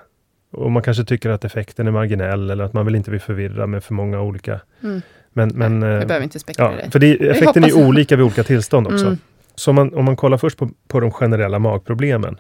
Och 0.52 0.72
man 0.72 0.84
kanske 0.84 1.04
tycker 1.04 1.30
att 1.30 1.46
effekten 1.46 1.88
är 1.88 1.92
marginell 1.92 2.50
eller 2.50 2.64
att 2.64 2.74
man 2.74 2.86
vill 2.86 2.96
inte 2.96 3.10
bli 3.10 3.20
förvirrad 3.20 3.70
med 3.70 3.84
för 3.84 3.94
många 3.94 4.22
olika. 4.22 4.62
Mm. 4.84 5.02
Men, 5.34 5.50
men, 5.56 5.80
Nej, 5.80 6.00
vi 6.00 6.06
behöver 6.06 6.24
inte 6.24 6.40
spekulera. 6.40 6.82
Ja, 6.84 6.90
för 6.92 7.00
det, 7.00 7.30
effekten 7.30 7.64
är 7.64 7.74
olika 7.74 8.16
vid 8.16 8.26
olika 8.26 8.44
tillstånd 8.44 8.88
också. 8.88 9.06
Mm. 9.06 9.18
Så 9.56 9.74
man, 9.74 9.94
om 9.94 10.06
man 10.06 10.16
kollar 10.16 10.38
först 10.38 10.58
på, 10.58 10.70
på 10.88 11.00
de 11.00 11.12
generella 11.12 11.60
magproblemen. 11.60 12.40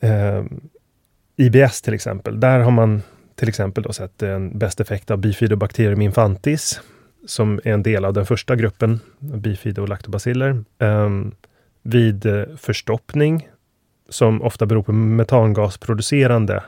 Eh, 0.00 0.44
IBS 1.36 1.82
till 1.82 1.94
exempel, 1.94 2.40
där 2.40 2.58
har 2.58 2.70
man 2.70 3.02
till 3.34 3.48
exempel 3.48 3.82
då 3.82 3.92
sett 3.92 4.22
en 4.22 4.58
bäst 4.58 4.80
effekt 4.80 5.10
av 5.10 5.18
bifidobacterium 5.18 6.00
infantis, 6.00 6.80
som 7.26 7.60
är 7.64 7.72
en 7.72 7.82
del 7.82 8.04
av 8.04 8.12
den 8.12 8.26
första 8.26 8.56
gruppen, 8.56 9.00
bifidolactobaciller. 9.18 10.64
Um, 10.78 11.34
vid 11.82 12.26
eh, 12.26 12.44
förstoppning, 12.56 13.48
som 14.08 14.42
ofta 14.42 14.66
beror 14.66 14.82
på 14.82 14.92
metangasproducerande 14.92 16.62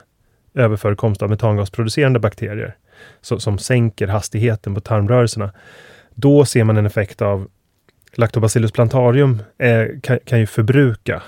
överförekomst 0.54 1.22
av 1.22 1.30
metangasproducerande 1.30 2.18
bakterier, 2.18 2.76
så, 3.20 3.40
som 3.40 3.58
sänker 3.58 4.08
hastigheten 4.08 4.74
på 4.74 4.80
tarmrörelserna. 4.80 5.52
Då 6.14 6.44
ser 6.44 6.64
man 6.64 6.76
en 6.76 6.86
effekt 6.86 7.22
av 7.22 7.48
Lactobacillus 8.16 8.72
plantarium 8.72 9.42
eh, 9.58 9.86
kan, 10.02 10.18
kan 10.24 10.40
ju 10.40 10.46
förbruka 10.46 11.22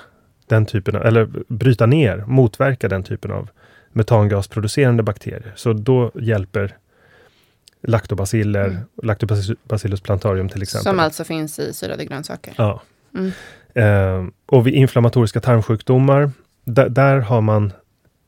den 0.46 0.66
typen 0.66 0.96
av, 0.96 1.06
eller 1.06 1.28
bryta 1.48 1.86
ner, 1.86 2.24
motverka 2.26 2.88
den 2.88 3.02
typen 3.02 3.30
av 3.30 3.48
metangasproducerande 3.92 5.02
bakterier. 5.02 5.52
Så 5.56 5.72
då 5.72 6.10
hjälper 6.14 6.76
laktobaciller, 7.82 8.64
mm. 8.64 8.80
Lactobacillus 9.02 10.00
plantarium 10.00 10.48
till 10.48 10.62
exempel. 10.62 10.84
Som 10.84 11.00
alltså 11.00 11.24
finns 11.24 11.58
i 11.58 11.72
syrade 11.72 12.04
grönsaker? 12.04 12.54
Ja. 12.56 12.82
Mm. 13.14 13.32
Eh, 13.76 14.24
och 14.46 14.66
vid 14.66 14.74
inflammatoriska 14.74 15.40
tarmsjukdomar, 15.40 16.30
där, 16.64 17.18
har 17.20 17.40
man 17.40 17.72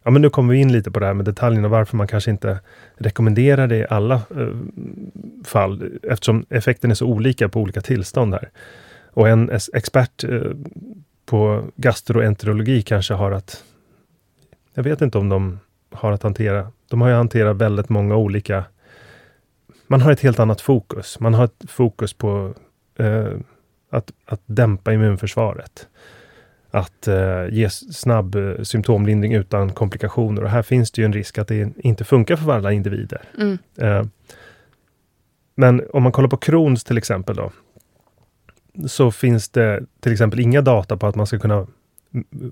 Ja, 0.04 0.10
men 0.10 0.22
nu 0.22 0.30
kommer 0.30 0.52
vi 0.52 0.60
in 0.60 0.72
lite 0.72 0.90
på 0.90 1.00
det 1.00 1.06
här 1.06 1.14
med 1.14 1.24
detaljerna, 1.24 1.68
varför 1.68 1.96
man 1.96 2.06
kanske 2.06 2.30
inte 2.30 2.60
rekommenderar 2.96 3.66
det 3.66 3.76
i 3.76 3.86
alla 3.90 4.14
eh, 4.14 4.54
fall, 5.44 5.98
eftersom 6.02 6.46
effekten 6.50 6.90
är 6.90 6.94
så 6.94 7.06
olika 7.06 7.48
på 7.48 7.60
olika 7.60 7.80
tillstånd 7.80 8.34
här. 8.34 8.50
Och 9.10 9.28
en 9.28 9.50
expert 9.72 10.24
eh, 10.24 10.40
på 11.26 11.64
gastroenterologi 11.76 12.82
kanske 12.82 13.14
har 13.14 13.32
att... 13.32 13.64
Jag 14.74 14.82
vet 14.82 15.00
inte 15.00 15.18
om 15.18 15.28
de 15.28 15.58
har 15.90 16.12
att 16.12 16.22
hantera... 16.22 16.72
De 16.90 17.00
har 17.00 17.08
ju 17.08 17.14
hanterat 17.14 17.56
väldigt 17.56 17.88
många 17.88 18.16
olika... 18.16 18.64
Man 19.86 20.02
har 20.02 20.12
ett 20.12 20.20
helt 20.20 20.38
annat 20.38 20.60
fokus. 20.60 21.20
Man 21.20 21.34
har 21.34 21.44
ett 21.44 21.64
fokus 21.70 22.12
på 22.12 22.54
eh, 22.98 23.32
att, 23.90 24.12
att 24.24 24.40
dämpa 24.46 24.92
immunförsvaret. 24.92 25.88
Att 26.70 27.08
eh, 27.08 27.48
ge 27.50 27.70
snabb 27.70 28.34
eh, 28.34 28.62
symptomlindring 28.62 29.34
utan 29.34 29.72
komplikationer. 29.72 30.42
Och 30.42 30.50
här 30.50 30.62
finns 30.62 30.90
det 30.90 31.02
ju 31.02 31.06
en 31.06 31.12
risk 31.12 31.38
att 31.38 31.48
det 31.48 31.72
inte 31.76 32.04
funkar 32.04 32.36
för 32.36 32.52
alla 32.52 32.72
individer. 32.72 33.22
Mm. 33.38 33.58
Eh, 33.76 34.06
men 35.54 35.82
om 35.92 36.02
man 36.02 36.12
kollar 36.12 36.28
på 36.28 36.36
Crohns 36.36 36.84
till 36.84 36.98
exempel 36.98 37.36
då, 37.36 37.50
så 38.86 39.10
finns 39.10 39.48
det 39.48 39.84
till 40.00 40.12
exempel 40.12 40.40
inga 40.40 40.60
data 40.60 40.96
på 40.96 41.06
att 41.06 41.14
man 41.14 41.26
ska 41.26 41.38
kunna 41.38 41.66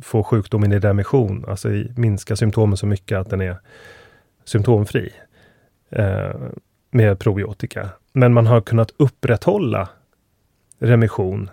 få 0.02 0.23
sjukdomen 0.23 0.73
i 0.73 0.78
remission, 0.78 1.45
alltså 1.49 1.71
i, 1.71 1.93
minska 1.97 2.37
symptomen 2.37 2.76
så 2.76 2.87
mycket 2.87 3.19
att 3.19 3.31
den 3.31 3.40
är 3.40 3.57
symptomfri 4.45 5.12
eh, 5.90 6.37
med 6.90 7.19
probiotika. 7.19 7.88
Men 8.12 8.35
man 8.35 8.47
har 8.47 8.61
kunnat 8.61 8.90
upprätthålla 8.97 9.88
remission 10.78 11.50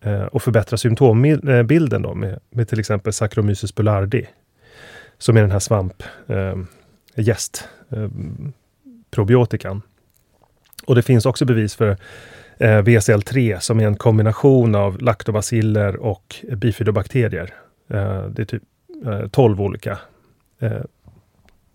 eh, 0.00 0.22
och 0.22 0.42
förbättra 0.42 0.76
symptombilden 0.76 2.04
eh, 2.04 2.10
då 2.10 2.14
med, 2.14 2.38
med 2.50 2.68
till 2.68 2.80
exempel 2.80 3.12
Saccharomyces 3.12 3.74
boulardii, 3.74 4.28
som 5.18 5.36
är 5.36 5.40
den 5.40 5.50
här 5.50 5.58
svamp 5.58 6.02
eh, 6.26 6.56
gäst 7.14 7.68
eh, 7.90 8.08
probiotikan. 9.10 9.82
Och 10.86 10.94
det 10.94 11.02
finns 11.02 11.26
också 11.26 11.44
bevis 11.44 11.74
för 11.74 11.96
eh, 12.58 12.82
VSL3 12.82 13.58
som 13.58 13.80
är 13.80 13.86
en 13.86 13.96
kombination 13.96 14.74
av 14.74 15.02
laktobaciller 15.02 15.96
och 15.96 16.36
bifidobakterier. 16.56 17.54
Eh, 17.88 18.24
det 18.24 18.42
är 18.42 18.46
typ 18.46 18.62
eh, 19.06 19.28
12 19.28 19.60
olika 19.60 19.98
eh, 20.58 20.82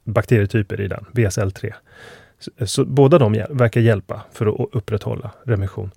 bakterietyper 0.03 0.81
i 0.81 0.87
den, 0.87 1.05
VSL3. 1.11 1.73
Så, 2.39 2.51
så 2.67 2.85
båda 2.85 3.17
de 3.17 3.35
hjäl 3.35 3.53
verkar 3.53 3.81
hjälpa 3.81 4.21
för 4.31 4.45
att 4.45 4.69
upprätthålla 4.71 5.31
remission. 5.43 5.91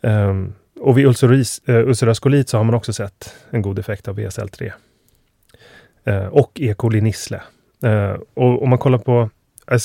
Um, 0.00 0.54
och 0.80 0.98
vid 0.98 1.06
ulceris, 1.06 1.62
uh, 1.68 1.76
eh, 1.76 1.88
ulcerös 1.88 2.18
kolit 2.18 2.48
så 2.48 2.56
har 2.56 2.64
man 2.64 2.74
också 2.74 2.92
sett 2.92 3.34
en 3.50 3.62
god 3.62 3.78
effekt 3.78 4.08
av 4.08 4.18
VSL3. 4.18 4.62
Uh, 4.64 4.72
ehm, 6.04 6.28
och 6.32 6.60
E. 6.60 6.74
coli 6.74 7.00
nissle. 7.00 7.42
Uh, 7.84 7.90
ehm, 7.90 8.20
och 8.34 8.62
om 8.62 8.68
man 8.68 8.78
kollar 8.78 8.98
på, 8.98 9.30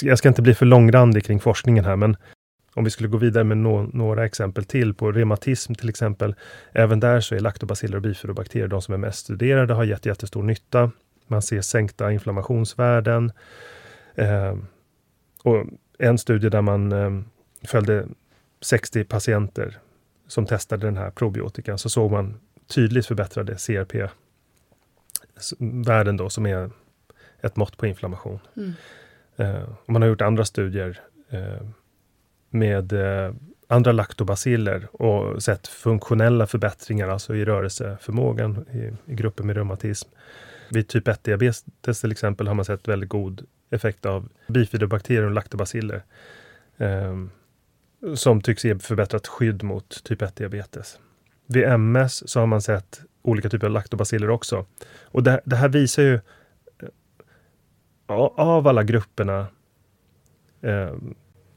jag 0.01 0.17
ska 0.17 0.27
inte 0.27 0.41
bli 0.41 0.53
för 0.53 0.65
långrandig 0.65 1.25
kring 1.25 1.39
forskningen 1.39 1.85
här, 1.85 1.95
men 1.95 2.17
om 2.75 2.83
vi 2.83 2.89
skulle 2.89 3.09
gå 3.09 3.17
vidare 3.17 3.43
med 3.43 3.57
no 3.57 3.89
några 3.93 4.25
exempel 4.25 4.65
till 4.65 4.93
på 4.93 5.11
reumatism 5.11 5.73
till 5.73 5.89
exempel. 5.89 6.35
Även 6.71 6.99
där 6.99 7.19
så 7.19 7.35
är 7.35 7.39
laktobaciller 7.39 7.95
och 7.95 8.01
bifidobakterier 8.01 8.67
de 8.67 8.81
som 8.81 8.93
är 8.93 8.97
mest 8.97 9.19
studerade, 9.19 9.73
har 9.73 9.83
gett 9.83 10.05
jättestor 10.05 10.43
nytta. 10.43 10.91
Man 11.27 11.41
ser 11.41 11.61
sänkta 11.61 12.11
inflammationsvärden. 12.11 13.31
Eh, 14.15 14.55
och 15.43 15.65
en 15.99 16.17
studie 16.17 16.49
där 16.49 16.61
man 16.61 16.91
eh, 16.91 17.21
följde 17.67 18.05
60 18.61 19.03
patienter 19.03 19.79
som 20.27 20.45
testade 20.45 20.87
den 20.87 20.97
här 20.97 21.11
probiotikan, 21.11 21.77
så 21.77 21.89
såg 21.89 22.11
man 22.11 22.39
tydligt 22.67 23.05
förbättrade 23.05 23.55
CRP-värden 23.55 24.07
då, 26.17 26.29
som 26.29 26.45
är 26.45 26.71
ett 27.41 27.55
mått 27.55 27.77
på 27.77 27.87
inflammation. 27.87 28.39
Mm. 28.55 28.73
Eh, 29.35 29.63
och 29.85 29.89
man 29.89 30.01
har 30.01 30.09
gjort 30.09 30.21
andra 30.21 30.45
studier 30.45 30.99
eh, 31.29 31.67
med 32.49 32.93
eh, 32.93 33.33
andra 33.67 33.91
laktobaciller 33.91 34.87
och 34.91 35.43
sett 35.43 35.67
funktionella 35.67 36.47
förbättringar, 36.47 37.07
alltså 37.07 37.35
i 37.35 37.45
rörelseförmågan 37.45 38.65
i, 38.71 38.91
i 39.11 39.15
grupper 39.15 39.43
med 39.43 39.55
reumatism. 39.55 40.09
Vid 40.69 40.87
typ 40.87 41.07
1-diabetes 41.07 42.01
till 42.01 42.11
exempel 42.11 42.47
har 42.47 42.53
man 42.53 42.65
sett 42.65 42.87
väldigt 42.87 43.09
god 43.09 43.45
effekt 43.69 44.05
av 44.05 44.29
bifidobakterier 44.47 45.23
och 45.23 45.31
laktobaciller. 45.31 46.03
Som 48.13 48.41
tycks 48.41 48.65
ge 48.65 48.79
förbättrat 48.79 49.27
skydd 49.27 49.63
mot 49.63 50.03
typ 50.03 50.21
1-diabetes. 50.21 50.99
Vid 51.47 51.63
MS 51.63 52.29
så 52.29 52.39
har 52.39 52.47
man 52.47 52.61
sett 52.61 53.01
olika 53.21 53.49
typer 53.49 53.67
av 53.67 53.73
laktobaciller 53.73 54.29
också. 54.29 54.65
Och 55.03 55.23
det, 55.23 55.41
det 55.45 55.55
här 55.55 55.69
visar 55.69 56.03
ju 56.03 56.13
eh, 56.13 56.19
av 58.35 58.67
alla 58.67 58.83
grupperna 58.83 59.47
eh, 60.61 60.93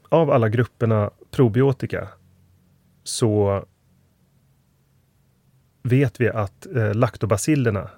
av 0.09 0.31
alla 0.31 0.49
grupperna 0.49 1.11
probiotika 1.31 2.07
så 3.03 3.65
vet 5.83 6.21
vi 6.21 6.29
att 6.29 6.65
eh, 6.75 6.93
laktobacillerna 6.93 7.89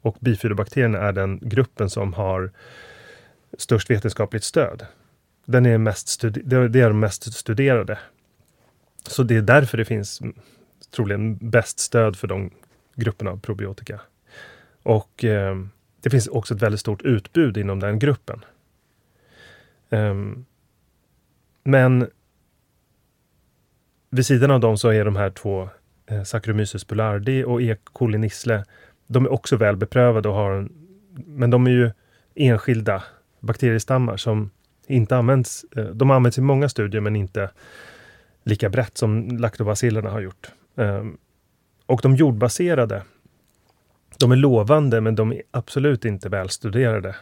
och 0.00 0.16
bifidobakterierna 0.20 0.98
är 0.98 1.12
den 1.12 1.38
gruppen 1.42 1.90
som 1.90 2.12
har 2.12 2.52
störst 3.58 3.90
vetenskapligt 3.90 4.44
stöd. 4.44 4.86
Den 5.44 5.66
är 5.66 5.78
mest 5.78 6.20
det 6.20 6.56
är 6.80 6.88
de 6.88 7.00
mest 7.00 7.34
studerade. 7.34 7.98
Så 9.06 9.22
det 9.22 9.36
är 9.36 9.42
därför 9.42 9.78
det 9.78 9.84
finns 9.84 10.22
troligen 10.90 11.50
bäst 11.50 11.78
stöd 11.78 12.16
för 12.16 12.28
de 12.28 12.50
grupperna 12.94 13.30
av 13.30 13.40
probiotika. 13.40 14.00
Och 14.82 15.24
eh, 15.24 15.56
det 16.00 16.10
finns 16.10 16.28
också 16.28 16.54
ett 16.54 16.62
väldigt 16.62 16.80
stort 16.80 17.02
utbud 17.02 17.56
inom 17.56 17.80
den 17.80 17.98
gruppen. 17.98 18.44
Um, 19.90 20.46
men 21.64 22.08
vid 24.10 24.26
sidan 24.26 24.50
av 24.50 24.60
dem 24.60 24.78
så 24.78 24.88
är 24.88 25.04
de 25.04 25.16
här 25.16 25.30
två 25.30 25.68
eh, 26.06 26.22
Saccharomyces 26.22 26.86
boulardii 26.86 27.44
och 27.44 27.62
E. 27.62 27.76
coli 27.84 28.18
nissle, 28.18 28.64
de 29.06 29.24
är 29.24 29.32
också 29.32 29.56
väl 29.56 29.76
beprövade 29.76 30.28
och 30.28 30.34
har 30.34 30.52
en, 30.52 30.72
men 31.26 31.50
de 31.50 31.66
är 31.66 31.70
ju 31.70 31.90
enskilda 32.34 33.04
bakteriestammar 33.40 34.16
som 34.16 34.50
inte 34.86 35.16
används. 35.16 35.64
De 35.70 35.98
de 35.98 36.10
används 36.10 36.38
i 36.38 36.40
många 36.40 36.68
studier 36.68 37.00
men 37.00 37.16
inte 37.16 37.50
lika 38.44 38.68
brett 38.68 38.98
som 38.98 39.28
laktobacillerna 39.28 40.10
har 40.10 40.20
gjort. 40.20 40.52
Ehm, 40.76 41.18
och 41.86 42.00
de 42.02 42.16
jordbaserade, 42.16 43.02
de 44.18 44.32
är 44.32 44.36
lovande 44.36 45.00
men 45.00 45.14
de 45.14 45.32
är 45.32 45.42
absolut 45.50 46.04
inte 46.04 46.28
välstuderade. 46.28 47.16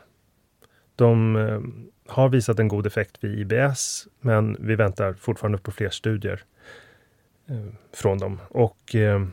De 0.96 1.36
ehm, 1.36 1.90
har 2.06 2.28
visat 2.28 2.58
en 2.58 2.68
god 2.68 2.86
effekt 2.86 3.24
vid 3.24 3.52
IBS, 3.52 4.08
men 4.20 4.56
vi 4.60 4.74
väntar 4.74 5.12
fortfarande 5.12 5.58
på 5.58 5.70
fler 5.70 5.90
studier 5.90 6.42
ehm, 7.48 7.76
från 7.92 8.18
dem. 8.18 8.38
Och 8.48 8.94
eh, 8.94 9.26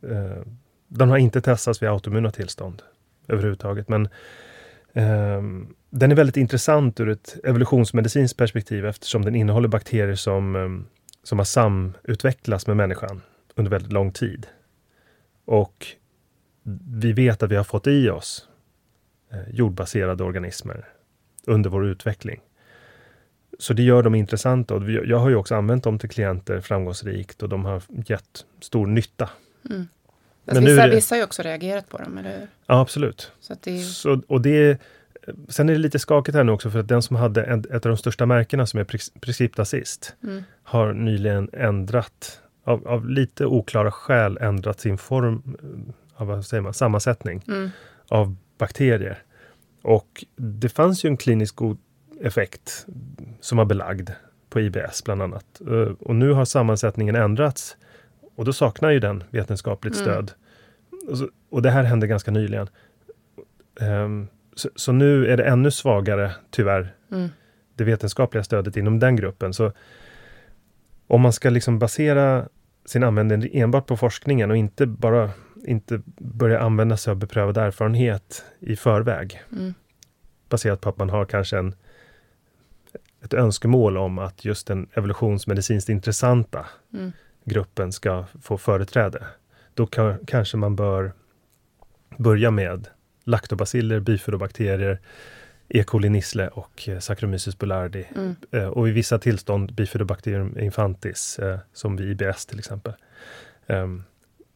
de 0.00 0.44
den 0.88 1.08
har 1.08 1.18
inte 1.18 1.40
testats 1.40 1.82
vid 1.82 1.88
autoimmuna 1.88 2.30
tillstånd 2.30 2.82
överhuvudtaget, 3.28 3.88
men 3.88 4.08
den 5.98 6.12
är 6.12 6.16
väldigt 6.16 6.36
intressant 6.36 7.00
ur 7.00 7.08
ett 7.08 7.36
evolutionsmedicinskt 7.44 8.38
perspektiv 8.38 8.86
eftersom 8.86 9.24
den 9.24 9.34
innehåller 9.34 9.68
bakterier 9.68 10.14
som, 10.14 10.56
eh, 10.56 10.68
som 11.22 11.38
har 11.38 11.44
samutvecklats 11.44 12.66
med 12.66 12.76
människan 12.76 13.22
under 13.54 13.70
väldigt 13.70 13.92
lång 13.92 14.12
tid. 14.12 14.46
Och 15.44 15.86
vi 16.88 17.12
vet 17.12 17.42
att 17.42 17.50
vi 17.50 17.56
har 17.56 17.64
fått 17.64 17.86
i 17.86 18.10
oss 18.10 18.48
eh, 19.32 19.54
jordbaserade 19.54 20.24
organismer 20.24 20.88
under 21.46 21.70
vår 21.70 21.86
utveckling. 21.86 22.40
Så 23.58 23.72
det 23.72 23.82
gör 23.82 24.02
dem 24.02 24.14
intressanta. 24.14 24.74
Och 24.74 24.90
jag 24.90 25.18
har 25.18 25.28
ju 25.28 25.36
också 25.36 25.54
använt 25.54 25.84
dem 25.84 25.98
till 25.98 26.10
klienter 26.10 26.60
framgångsrikt 26.60 27.42
och 27.42 27.48
de 27.48 27.64
har 27.64 27.82
gett 28.06 28.44
stor 28.60 28.86
nytta. 28.86 29.30
Mm. 29.70 29.88
Men 30.44 30.64
vissa, 30.64 30.86
det... 30.86 30.94
vissa 30.94 31.14
har 31.14 31.18
ju 31.18 31.24
också 31.24 31.42
reagerat 31.42 31.88
på 31.88 31.98
dem, 31.98 32.18
eller 32.18 32.38
hur? 32.38 32.48
Ja, 32.66 32.80
absolut. 32.80 33.32
Så 33.40 33.54
det... 33.60 33.78
Så, 33.78 34.22
och 34.28 34.40
det, 34.40 34.80
sen 35.48 35.68
är 35.68 35.72
det 35.72 35.78
lite 35.78 35.98
skakigt 35.98 36.36
här 36.36 36.44
nu 36.44 36.52
också, 36.52 36.70
för 36.70 36.78
att 36.78 36.88
den 36.88 37.02
som 37.02 37.16
hade 37.16 37.44
en, 37.44 37.58
ett 37.58 37.86
av 37.86 37.90
de 37.90 37.96
största 37.96 38.26
märkena, 38.26 38.66
som 38.66 38.80
är 38.80 38.84
Prescript 39.20 39.58
Assist, 39.58 40.16
mm. 40.22 40.42
har 40.62 40.92
nyligen 40.92 41.50
ändrat, 41.52 42.40
av, 42.64 42.88
av, 42.88 43.08
lite 43.08 43.46
oklara 43.46 43.90
skäl, 43.90 44.38
ändrat 44.40 44.80
sin 44.80 44.98
form, 44.98 45.42
eh, 45.62 46.20
av, 46.20 46.26
vad 46.26 46.46
säger 46.46 46.60
man, 46.60 46.74
sammansättning 46.74 47.42
mm. 47.48 47.70
av 48.08 48.36
bakterier. 48.58 49.18
Och 49.82 50.24
det 50.36 50.68
fanns 50.68 51.04
ju 51.04 51.08
en 51.08 51.16
kliniskt 51.16 51.56
god 51.56 51.78
effekt 52.20 52.86
som 53.40 53.58
var 53.58 53.64
belagd 53.64 54.10
på 54.48 54.60
IBS 54.60 55.04
bland 55.04 55.22
annat. 55.22 55.60
Eh, 55.60 55.92
och 56.00 56.14
nu 56.14 56.32
har 56.32 56.44
sammansättningen 56.44 57.16
ändrats 57.16 57.76
och 58.36 58.44
då 58.44 58.52
saknar 58.52 58.90
ju 58.90 59.00
den 59.00 59.24
vetenskapligt 59.30 59.94
mm. 59.94 60.04
stöd. 60.04 60.32
Och, 61.08 61.18
så, 61.18 61.28
och, 61.50 61.62
det 61.62 61.70
här 61.70 61.82
hände 61.82 62.06
ganska 62.06 62.30
nyligen. 62.30 62.68
Um, 63.80 64.28
så, 64.56 64.68
så, 64.76 64.92
nu 64.92 65.26
är 65.26 65.36
det 65.36 65.44
ännu 65.44 65.70
svagare, 65.70 66.32
tyvärr, 66.50 66.94
mm. 67.12 67.28
det 67.74 67.84
vetenskapliga 67.84 68.44
stödet 68.44 68.76
inom 68.76 68.98
den 68.98 69.16
gruppen. 69.16 69.54
Så 69.54 69.72
om 71.06 71.20
man 71.20 71.32
ska 71.32 71.50
liksom 71.50 71.78
basera 71.78 72.48
sin 72.84 73.02
användning 73.02 73.50
enbart 73.52 73.86
på 73.86 73.96
forskningen 73.96 74.50
och 74.50 74.56
inte 74.56 74.86
bara 74.86 75.30
inte 75.66 76.02
börja 76.18 76.60
använda 76.60 76.96
sig 76.96 77.10
av 77.10 77.16
beprövad 77.16 77.56
erfarenhet 77.56 78.44
i 78.60 78.76
förväg. 78.76 79.42
Mm. 79.52 79.74
Baserat 80.48 80.80
på 80.80 80.88
att 80.88 80.98
man 80.98 81.10
har 81.10 81.24
kanske 81.24 81.58
en, 81.58 81.74
ett 83.22 83.34
önskemål 83.34 83.96
om 83.96 84.18
att 84.18 84.44
just 84.44 84.66
den 84.66 84.88
evolutionsmedicinskt 84.94 85.88
intressanta 85.88 86.66
mm. 86.92 87.12
gruppen 87.44 87.92
ska 87.92 88.24
få 88.42 88.58
företräde. 88.58 89.26
Då 89.74 89.86
kan, 89.86 90.18
kanske 90.26 90.56
man 90.56 90.76
bör 90.76 91.12
börja 92.16 92.50
med 92.50 92.88
laktobaciller, 93.26 94.00
bifidobakterier, 94.00 95.00
E. 95.68 95.82
coli 95.82 96.08
nissle 96.08 96.48
och 96.48 96.88
eh, 96.88 96.98
Saccharomyces 96.98 97.58
boulardii. 97.58 98.06
Mm. 98.16 98.36
Eh, 98.50 98.66
och 98.66 98.88
i 98.88 98.90
vissa 98.90 99.18
tillstånd 99.18 99.74
Bifidobacterium 99.74 100.58
infantis, 100.58 101.38
eh, 101.38 101.58
som 101.72 101.96
vid 101.96 102.22
IBS 102.22 102.46
till 102.46 102.58
exempel. 102.58 102.92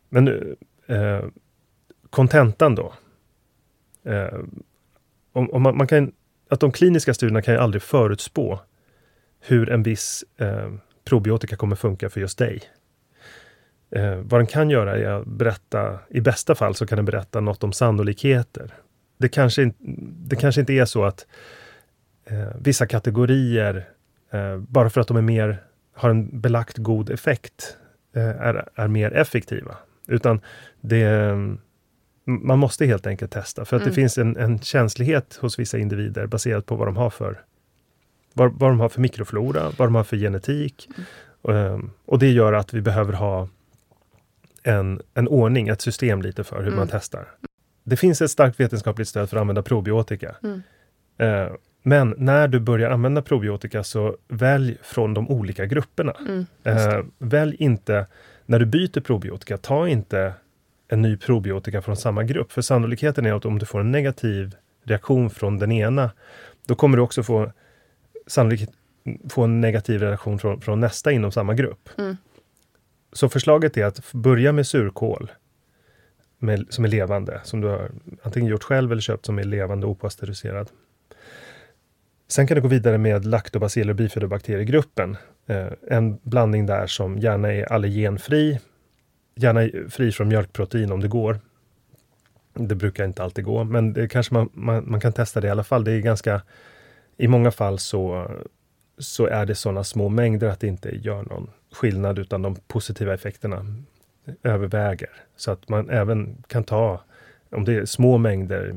Men 0.09 0.57
Eh, 0.91 1.25
kontentan 2.11 2.75
då. 2.75 2.93
Eh, 4.05 4.39
om, 5.33 5.51
om 5.51 5.63
man, 5.63 5.77
man, 5.77 5.87
kan, 5.87 6.13
att 6.49 6.61
de 6.61 6.73
kliniska 6.73 7.15
studierna 7.15 7.43
kan 7.43 7.55
ju 7.55 7.61
aldrig 7.61 7.83
förutspå 7.83 8.61
hur 9.41 9.71
en 9.71 9.83
viss 9.83 10.25
eh, 10.37 10.73
probiotika 11.05 11.57
kommer 11.57 11.77
funka 11.77 12.11
för 12.11 12.21
just 12.21 12.39
dig. 12.39 12.63
Eh, 13.91 14.15
vad 14.15 14.41
den 14.41 14.47
kan 14.47 14.71
göra 14.71 14.97
är 14.97 15.07
att 15.07 15.27
berätta, 15.27 15.99
i 16.09 16.21
bästa 16.21 16.55
fall 16.55 16.75
så 16.75 16.87
kan 16.87 16.97
den 16.97 17.05
berätta 17.05 17.41
något 17.41 17.65
om 17.65 17.73
sannolikheter. 17.73 18.75
Det 19.19 19.29
kanske, 19.29 19.73
det 20.29 20.37
kanske 20.37 20.61
inte 20.61 20.73
är 20.73 20.85
så 20.85 21.05
att 21.05 21.27
eh, 22.25 22.49
vissa 22.61 22.87
kategorier, 22.87 23.89
eh, 24.31 24.57
bara 24.59 24.91
för 24.91 25.01
att 25.01 25.09
de 25.09 25.17
är 25.17 25.23
mer, 25.23 25.63
har 25.95 26.11
en 26.11 26.41
belagt 26.41 26.77
god 26.77 27.11
effekt, 27.11 27.77
eh, 28.17 28.29
är, 28.29 28.69
är 28.75 28.89
mer 28.89 29.13
effektiva. 29.13 29.77
Utan 30.09 30.41
det, 30.81 31.35
man 32.25 32.59
måste 32.59 32.87
helt 32.87 33.07
enkelt 33.07 33.33
testa, 33.33 33.65
för 33.65 33.77
att 33.77 33.83
mm. 33.83 33.91
det 33.91 33.95
finns 33.95 34.19
en, 34.19 34.37
en 34.37 34.59
känslighet 34.59 35.39
hos 35.41 35.59
vissa 35.59 35.79
individer 35.79 36.27
baserat 36.27 36.67
på 36.67 36.77
vad 36.77 36.89
de 36.89 36.97
har 36.97 37.11
för 37.11 37.41
vad, 38.33 38.53
vad 38.59 38.71
de 38.71 38.81
har 38.81 38.89
för 38.89 39.01
mikroflora, 39.01 39.63
vad 39.77 39.89
de 39.89 39.95
har 39.95 40.05
för 40.05 40.17
genetik. 40.17 40.89
Mm. 41.45 41.73
Um, 41.73 41.91
och 42.05 42.19
det 42.19 42.31
gör 42.31 42.53
att 42.53 42.75
vi 42.75 42.81
behöver 42.81 43.13
ha 43.13 43.49
en, 44.63 45.01
en 45.15 45.29
ordning, 45.29 45.69
ett 45.69 45.81
system 45.81 46.23
lite 46.23 46.45
för 46.45 46.57
hur 46.57 46.67
mm. 46.67 46.77
man 46.77 46.89
testar. 46.91 47.29
Det 47.85 47.97
finns 47.97 48.23
ett 48.23 48.31
starkt 48.31 48.61
vetenskapligt 48.61 49.09
stöd 49.09 49.31
för 49.31 49.37
att 49.37 49.41
använda 49.41 49.63
probiotika. 49.63 50.37
Mm. 50.43 50.63
Uh, 51.23 51.53
men 51.83 52.15
när 52.19 52.49
du 52.49 52.61
börjar 52.61 52.91
använda 52.91 53.23
probiotika 53.23 53.85
så 53.85 54.17
välj 54.29 54.79
från 54.83 55.15
de 55.15 55.29
olika 55.29 55.67
grupperna. 55.67 56.17
Mm, 56.29 56.47
uh, 56.67 57.05
välj 57.19 57.57
inte, 57.59 58.07
när 58.47 58.59
du 58.59 58.67
byter 58.67 59.01
probiotika, 59.01 59.57
ta 59.57 59.89
inte 59.89 60.35
en 60.89 61.03
ny 61.03 61.17
probiotika 61.17 61.83
från 61.83 61.97
samma 61.97 62.23
grupp. 62.23 62.53
För 62.53 62.63
sannolikheten 62.63 63.27
är 63.27 63.33
att 63.33 63.45
om 63.45 63.59
du 63.59 63.67
får 63.67 63.81
en 63.81 63.91
negativ 63.91 64.57
reaktion 64.85 65.31
från 65.31 65.59
den 65.59 65.73
ena, 65.73 66.11
då 66.67 66.75
kommer 66.75 66.97
du 66.97 67.03
också 67.03 67.23
få 67.23 67.53
sannolikt 68.27 68.73
få 69.31 69.43
en 69.43 69.61
negativ 69.61 70.01
reaktion 70.01 70.39
från, 70.39 70.61
från 70.61 70.81
nästa 70.81 71.13
inom 71.13 71.33
samma 71.33 71.55
grupp. 71.55 71.89
Mm. 71.99 72.17
Så 73.13 73.29
förslaget 73.29 73.77
är 73.77 73.85
att 73.85 74.13
börja 74.13 74.53
med 74.53 74.67
surkål 74.67 75.31
med, 76.39 76.67
som 76.71 76.85
är 76.85 76.89
levande, 76.89 77.41
som 77.45 77.61
du 77.61 77.69
har 77.69 77.91
antingen 78.23 78.51
gjort 78.51 78.65
själv 78.65 78.93
eller 78.93 79.03
köpt 79.03 79.27
som 79.27 79.39
är 79.39 79.45
levande 79.45 79.87
opastöriserad. 79.87 80.71
Sen 82.29 82.47
kan 82.47 82.55
du 82.55 82.61
gå 82.61 82.69
vidare 82.69 82.99
med 82.99 83.25
laktobaciller 83.25 83.91
och 83.91 83.97
bifidobakteriegruppen. 83.97 85.17
Eh, 85.47 85.67
en 85.89 86.19
blandning 86.23 86.67
där 86.67 86.87
som 86.87 87.19
gärna 87.19 87.53
är 87.53 87.73
allergenfri, 87.73 88.59
gärna 89.35 89.89
fri 89.91 90.13
från 90.13 90.29
mjölkprotein 90.29 90.93
om 90.93 91.01
det 91.01 91.09
går. 91.09 91.41
Det 92.55 92.75
brukar 92.75 93.05
inte 93.05 93.23
alltid 93.23 93.45
gå, 93.45 93.65
men 93.65 93.93
det 93.93 94.09
kanske 94.09 94.35
man, 94.35 94.49
man, 94.53 94.91
man 94.91 95.01
kan 95.01 95.13
testa 95.13 95.41
det 95.41 95.47
i 95.47 95.51
alla 95.51 95.65
fall. 95.65 95.85
Det 95.85 95.93
är 95.93 96.01
ganska 96.01 96.43
i 97.17 97.29
många 97.29 97.51
fall 97.51 97.79
så, 97.79 98.31
så 98.99 99.27
är 99.27 99.47
det 99.47 99.55
sådana 99.55 99.85
små 99.85 100.09
mängder 100.09 100.49
att 100.49 100.61
det 100.61 100.67
inte 100.67 100.97
gör 100.97 101.23
någon 101.23 101.51
skillnad 101.73 102.19
utan 102.19 102.43
de 102.43 102.55
positiva 102.55 103.15
effekterna 103.15 103.67
överväger. 104.43 105.11
Så 105.37 105.51
att 105.51 105.69
man 105.69 105.91
även 105.91 106.43
kan 106.47 106.65
ta, 106.65 107.01
om 107.51 107.65
det 107.65 107.75
är 107.75 107.85
små 107.85 108.19
mängder, 108.19 108.75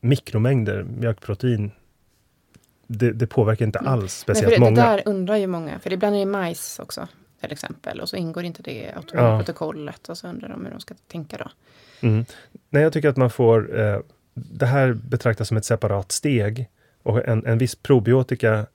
mikromängder 0.00 0.82
mjölkprotein, 0.82 1.70
det, 2.86 3.12
det 3.12 3.26
påverkar 3.26 3.66
inte 3.66 3.78
mm. 3.78 3.92
alls 3.92 4.14
speciellt 4.14 4.54
det, 4.54 4.60
många. 4.60 4.70
Det 4.70 4.80
där 4.80 5.02
undrar 5.06 5.36
ju 5.36 5.46
många, 5.46 5.78
för 5.78 5.92
ibland 5.92 6.14
är 6.14 6.18
det 6.20 6.26
majs 6.26 6.78
också 6.78 7.08
till 7.40 7.52
exempel 7.52 8.00
och 8.00 8.08
så 8.08 8.16
ingår 8.16 8.44
inte 8.44 8.62
det 8.62 8.70
i 8.70 8.90
ja. 9.12 9.44
och 10.08 10.18
så 10.18 10.28
undrar 10.28 10.48
de 10.48 10.64
hur 10.64 10.70
de 10.70 10.80
ska 10.80 10.94
tänka 11.06 11.36
då. 11.36 11.50
Mm. 12.00 12.24
Nej, 12.70 12.82
jag 12.82 12.92
tycker 12.92 13.08
att 13.08 13.16
man 13.16 13.30
får 13.30 13.80
eh, 13.80 13.98
det 14.34 14.66
här 14.66 14.92
betraktas 14.92 15.48
som 15.48 15.56
ett 15.56 15.64
separat 15.64 16.12
steg 16.12 16.68
och 17.02 17.28
en, 17.28 17.46
en 17.46 17.58
viss 17.58 17.74
probiotika 17.74 18.66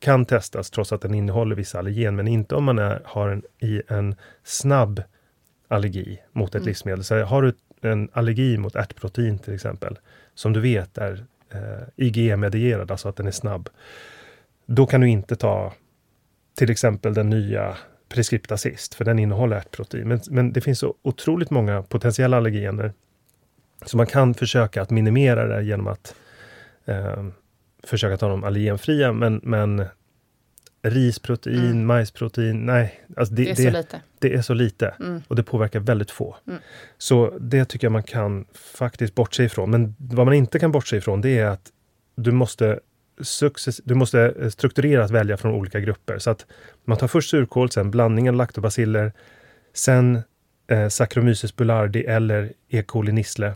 kan 0.00 0.24
testas 0.24 0.70
trots 0.70 0.92
att 0.92 1.00
den 1.00 1.14
innehåller 1.14 1.56
vissa 1.56 1.78
allergen, 1.78 2.16
men 2.16 2.28
inte 2.28 2.54
om 2.54 2.64
man 2.64 2.78
är, 2.78 3.02
har 3.04 3.28
en, 3.28 3.42
i 3.58 3.82
en 3.88 4.14
snabb 4.44 5.02
allergi 5.68 6.18
mot 6.32 6.48
ett 6.48 6.54
mm. 6.54 6.66
livsmedel. 6.66 7.04
Så 7.04 7.24
har 7.24 7.42
du 7.42 7.52
en 7.80 8.08
allergi 8.12 8.58
mot 8.58 8.76
ärtprotein 8.76 9.38
till 9.38 9.54
exempel, 9.54 9.98
som 10.34 10.52
du 10.52 10.60
vet 10.60 10.98
är 10.98 11.24
eh, 11.50 11.88
IgE-medierad, 11.96 12.90
alltså 12.90 13.08
att 13.08 13.16
den 13.16 13.26
är 13.26 13.30
snabb, 13.30 13.68
då 14.66 14.86
kan 14.86 15.00
du 15.00 15.08
inte 15.08 15.36
ta 15.36 15.72
till 16.54 16.70
exempel 16.70 17.14
den 17.14 17.30
nya 17.30 17.76
Prescriptacist, 18.08 18.94
för 18.94 19.04
den 19.04 19.18
innehåller 19.18 19.56
ärtprotein. 19.56 20.08
Men, 20.08 20.20
men 20.30 20.52
det 20.52 20.60
finns 20.60 20.78
så 20.78 20.94
otroligt 21.02 21.50
många 21.50 21.82
potentiella 21.82 22.36
allergener, 22.36 22.92
så 23.86 23.96
man 23.96 24.06
kan 24.06 24.34
försöka 24.34 24.82
att 24.82 24.90
minimera 24.90 25.46
det 25.46 25.62
genom 25.62 25.86
att 25.86 26.14
eh, 26.84 27.24
försöka 27.82 28.16
ta 28.16 28.28
dem 28.28 28.44
allergenfria, 28.44 29.12
men, 29.12 29.40
men 29.42 29.84
risprotein, 30.82 31.70
mm. 31.70 31.86
majsprotein, 31.86 32.66
nej. 32.66 33.00
Alltså 33.16 33.34
det, 33.34 33.44
det, 33.44 33.50
är 33.50 33.54
det, 33.54 33.62
så 33.62 33.70
lite. 33.70 34.00
Det 34.18 34.34
är 34.34 34.42
så 34.42 34.54
lite 34.54 34.94
mm. 35.00 35.22
och 35.28 35.36
det 35.36 35.42
påverkar 35.42 35.80
väldigt 35.80 36.10
få. 36.10 36.36
Mm. 36.46 36.58
Så 36.98 37.38
det 37.40 37.64
tycker 37.64 37.84
jag 37.86 37.92
man 37.92 38.02
kan 38.02 38.44
faktiskt 38.54 39.14
bortse 39.14 39.44
ifrån. 39.44 39.70
Men 39.70 39.94
vad 39.98 40.26
man 40.26 40.34
inte 40.34 40.58
kan 40.58 40.72
bortse 40.72 40.96
ifrån, 40.96 41.20
det 41.20 41.38
är 41.38 41.46
att 41.46 41.72
du 42.14 42.32
måste 42.32 42.80
success, 43.20 43.80
du 43.84 43.94
måste 43.94 44.50
strukturerat 44.50 45.10
välja 45.10 45.36
från 45.36 45.54
olika 45.54 45.80
grupper. 45.80 46.18
Så 46.18 46.30
att 46.30 46.46
man 46.84 46.98
tar 46.98 47.08
först 47.08 47.30
surkål, 47.30 47.70
sen 47.70 47.90
blandningen 47.90 48.36
laktobaciller, 48.36 49.12
sen 49.72 50.22
eh, 50.70 50.88
Saccharomyces 50.88 51.56
boulardii 51.56 52.04
eller 52.04 52.52
E. 52.68 52.82
coli 52.82 53.12
nissle 53.12 53.54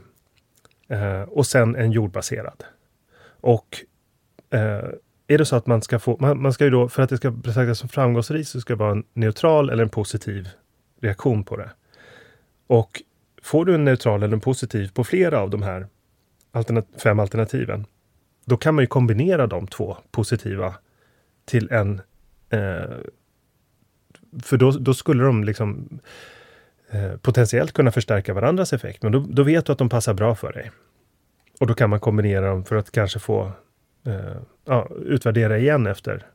eh, 0.88 1.22
och 1.22 1.46
sen 1.46 1.76
en 1.76 1.92
jordbaserad. 1.92 2.64
Och 3.40 3.84
Eh, 4.52 4.88
är 5.26 5.38
det 5.38 5.44
så 5.44 5.56
att 5.56 5.66
man 5.66 5.82
ska 5.82 5.98
få, 5.98 6.16
man, 6.20 6.42
man, 6.42 6.52
ska 6.52 6.64
ju 6.64 6.70
då, 6.70 6.88
för 6.88 7.02
att 7.02 7.10
det 7.10 7.16
ska 7.16 7.30
betraktas 7.30 7.78
som 7.78 7.88
framgångsrikt, 7.88 8.48
så 8.48 8.60
ska 8.60 8.72
det 8.72 8.78
vara 8.78 8.92
en 8.92 9.04
neutral 9.12 9.70
eller 9.70 9.82
en 9.82 9.88
positiv 9.88 10.48
reaktion 11.00 11.44
på 11.44 11.56
det. 11.56 11.70
Och 12.66 13.02
får 13.42 13.64
du 13.64 13.74
en 13.74 13.84
neutral 13.84 14.22
eller 14.22 14.34
en 14.34 14.40
positiv 14.40 14.90
på 14.94 15.04
flera 15.04 15.40
av 15.40 15.50
de 15.50 15.62
här 15.62 15.86
alternat 16.52 16.86
fem 17.02 17.20
alternativen, 17.20 17.86
då 18.44 18.56
kan 18.56 18.74
man 18.74 18.82
ju 18.82 18.86
kombinera 18.86 19.46
de 19.46 19.66
två 19.66 19.96
positiva 20.10 20.74
till 21.44 21.72
en... 21.72 22.00
Eh, 22.50 22.96
för 24.42 24.56
då, 24.56 24.70
då, 24.70 24.94
skulle 24.94 25.24
de 25.24 25.44
liksom 25.44 25.88
eh, 26.90 27.16
potentiellt 27.16 27.72
kunna 27.72 27.92
förstärka 27.92 28.34
varandras 28.34 28.72
effekt, 28.72 29.02
men 29.02 29.12
då, 29.12 29.24
då 29.28 29.42
vet 29.42 29.66
du 29.66 29.72
att 29.72 29.78
de 29.78 29.88
passar 29.88 30.14
bra 30.14 30.34
för 30.34 30.52
dig. 30.52 30.70
Och 31.60 31.66
då 31.66 31.74
kan 31.74 31.90
man 31.90 32.00
kombinera 32.00 32.46
dem 32.46 32.64
för 32.64 32.76
att 32.76 32.92
kanske 32.92 33.18
få 33.18 33.52
eh, 34.04 34.36
ja, 34.64 34.88
utvärdera 35.06 35.58
igen 35.58 35.86
efter 35.86 36.26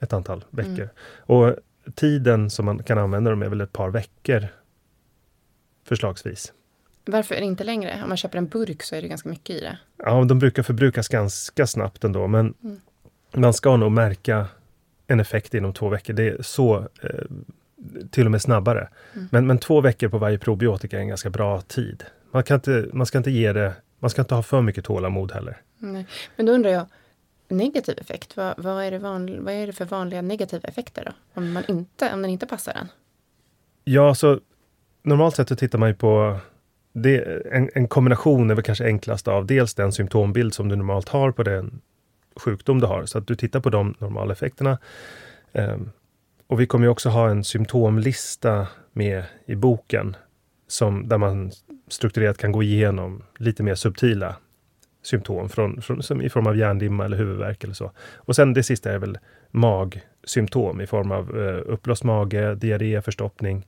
ett 0.00 0.12
antal 0.12 0.44
veckor. 0.50 0.80
Mm. 0.80 0.88
Och 1.16 1.56
tiden 1.94 2.50
som 2.50 2.64
man 2.64 2.82
kan 2.82 2.98
använda 2.98 3.30
dem 3.30 3.42
är 3.42 3.48
väl 3.48 3.60
ett 3.60 3.72
par 3.72 3.90
veckor 3.90 4.48
förslagsvis. 5.84 6.52
Varför 7.04 7.34
är 7.34 7.40
det 7.40 7.46
inte 7.46 7.64
längre? 7.64 8.00
Om 8.02 8.08
man 8.08 8.16
köper 8.16 8.38
en 8.38 8.46
burk 8.46 8.82
så 8.82 8.96
är 8.96 9.02
det 9.02 9.08
ganska 9.08 9.28
mycket 9.28 9.56
i 9.56 9.60
det. 9.60 9.78
Ja, 9.96 10.24
de 10.24 10.38
brukar 10.38 10.62
förbrukas 10.62 11.08
ganska 11.08 11.66
snabbt 11.66 12.04
ändå, 12.04 12.26
men 12.26 12.54
mm. 12.62 12.80
man 13.32 13.54
ska 13.54 13.76
nog 13.76 13.92
märka 13.92 14.46
en 15.06 15.20
effekt 15.20 15.54
inom 15.54 15.72
två 15.72 15.88
veckor. 15.88 16.12
Det 16.12 16.28
är 16.28 16.42
så, 16.42 16.88
eh, 17.02 17.24
till 18.10 18.24
och 18.24 18.30
med 18.30 18.42
snabbare. 18.42 18.88
Mm. 19.14 19.28
Men, 19.32 19.46
men 19.46 19.58
två 19.58 19.80
veckor 19.80 20.08
på 20.08 20.18
varje 20.18 20.38
probiotika 20.38 20.96
är 20.96 21.00
en 21.00 21.08
ganska 21.08 21.30
bra 21.30 21.60
tid. 21.60 22.04
Man, 22.30 22.42
kan 22.42 22.54
inte, 22.54 22.88
man 22.92 23.06
ska 23.06 23.18
inte 23.18 23.30
ge 23.30 23.52
det, 23.52 23.72
man 23.98 24.10
ska 24.10 24.22
inte 24.22 24.34
ha 24.34 24.42
för 24.42 24.62
mycket 24.62 24.84
tålamod 24.84 25.32
heller. 25.32 25.56
Nej. 25.78 26.06
Men 26.36 26.46
då 26.46 26.52
undrar 26.52 26.70
jag, 26.70 26.86
negativ 27.52 27.98
effekt, 27.98 28.36
vad, 28.36 28.54
vad, 28.56 28.84
är 28.84 28.90
det 28.90 28.98
van, 28.98 29.44
vad 29.44 29.54
är 29.54 29.66
det 29.66 29.72
för 29.72 29.84
vanliga 29.84 30.22
negativa 30.22 30.68
effekter 30.68 31.04
då? 31.04 31.40
Om, 31.40 31.52
man 31.52 31.62
inte, 31.68 32.14
om 32.14 32.22
den 32.22 32.30
inte 32.30 32.46
passar 32.46 32.72
en? 32.72 32.88
Ja, 33.84 34.14
så 34.14 34.40
normalt 35.02 35.36
sett 35.36 35.48
så 35.48 35.56
tittar 35.56 35.78
man 35.78 35.88
ju 35.88 35.94
på 35.94 36.38
det, 36.92 37.42
en, 37.52 37.70
en, 37.74 37.88
kombination 37.88 38.50
är 38.50 38.54
väl 38.54 38.64
kanske 38.64 38.84
enklast 38.84 39.28
av 39.28 39.46
dels 39.46 39.74
den 39.74 39.92
symptombild 39.92 40.54
som 40.54 40.68
du 40.68 40.76
normalt 40.76 41.08
har 41.08 41.32
på 41.32 41.42
den 41.42 41.80
sjukdom 42.36 42.80
du 42.80 42.86
har, 42.86 43.06
så 43.06 43.18
att 43.18 43.26
du 43.26 43.34
tittar 43.34 43.60
på 43.60 43.70
de 43.70 43.94
normala 43.98 44.32
effekterna. 44.32 44.78
Um, 45.52 45.90
och 46.46 46.60
vi 46.60 46.66
kommer 46.66 46.86
ju 46.86 46.90
också 46.90 47.08
ha 47.08 47.30
en 47.30 47.44
symptomlista 47.44 48.66
med 48.92 49.24
i 49.46 49.54
boken 49.54 50.16
som, 50.68 51.08
där 51.08 51.18
man 51.18 51.52
strukturerat 51.88 52.38
kan 52.38 52.52
gå 52.52 52.62
igenom 52.62 53.22
lite 53.38 53.62
mer 53.62 53.74
subtila 53.74 54.36
symptom 55.02 55.48
från, 55.48 55.82
från, 55.82 56.02
som 56.02 56.22
i 56.22 56.28
form 56.28 56.46
av 56.46 56.56
hjärndimma 56.56 57.04
eller 57.04 57.16
huvudvärk 57.16 57.64
eller 57.64 57.74
så. 57.74 57.92
Och 58.16 58.36
sen 58.36 58.54
det 58.54 58.62
sista 58.62 58.92
är 58.92 58.98
väl 58.98 59.18
magsymptom 59.50 60.80
i 60.80 60.86
form 60.86 61.12
av 61.12 61.40
eh, 61.40 61.72
uppblåst 61.72 62.04
mage, 62.04 62.54
diarré, 62.54 63.02
förstoppning. 63.02 63.66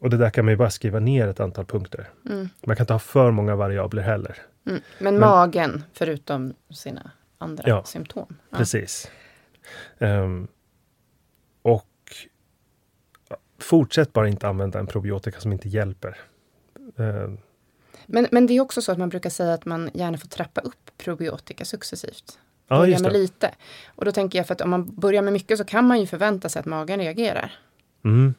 Och 0.00 0.10
det 0.10 0.16
där 0.16 0.30
kan 0.30 0.44
man 0.44 0.52
ju 0.52 0.56
bara 0.56 0.70
skriva 0.70 0.98
ner 0.98 1.28
ett 1.28 1.40
antal 1.40 1.64
punkter. 1.64 2.08
Mm. 2.26 2.48
Man 2.66 2.76
kan 2.76 2.84
inte 2.84 2.92
ha 2.92 2.98
för 2.98 3.30
många 3.30 3.56
variabler 3.56 4.02
heller. 4.02 4.36
Mm. 4.66 4.80
Men, 4.98 5.14
Men, 5.14 5.20
magen, 5.20 5.84
förutom 5.92 6.54
sina 6.70 7.10
andra 7.38 7.64
ja, 7.66 7.84
symptom? 7.84 8.36
Ja. 8.50 8.58
Precis. 8.58 9.10
Um, 9.98 10.48
och 11.62 11.84
fortsätt 13.58 14.12
bara 14.12 14.28
inte 14.28 14.48
använda 14.48 14.78
en 14.78 14.86
probiotika 14.86 15.40
som 15.40 15.52
inte 15.52 15.68
hjälper. 15.68 16.18
Men, 18.10 18.26
men 18.30 18.46
det 18.46 18.56
är 18.56 18.60
också 18.60 18.82
så 18.82 18.92
att 18.92 18.98
man 18.98 19.08
brukar 19.08 19.30
säga 19.30 19.54
att 19.54 19.64
man 19.64 19.90
gärna 19.94 20.18
får 20.18 20.28
trappa 20.28 20.60
upp 20.60 20.90
probiotika 20.98 21.64
successivt. 21.64 22.38
Ja, 22.68 22.78
Börja 22.78 22.98
med 22.98 23.12
lite. 23.12 23.50
Och 23.86 24.04
då 24.04 24.12
tänker 24.12 24.38
jag 24.38 24.46
för 24.46 24.54
att 24.54 24.60
om 24.60 24.70
man 24.70 24.94
börjar 24.94 25.22
med 25.22 25.32
mycket 25.32 25.58
så 25.58 25.64
kan 25.64 25.84
man 25.86 26.00
ju 26.00 26.06
förvänta 26.06 26.48
sig 26.48 26.60
att 26.60 26.66
magen 26.66 27.00
reagerar. 27.00 27.52
Mm. 28.04 28.34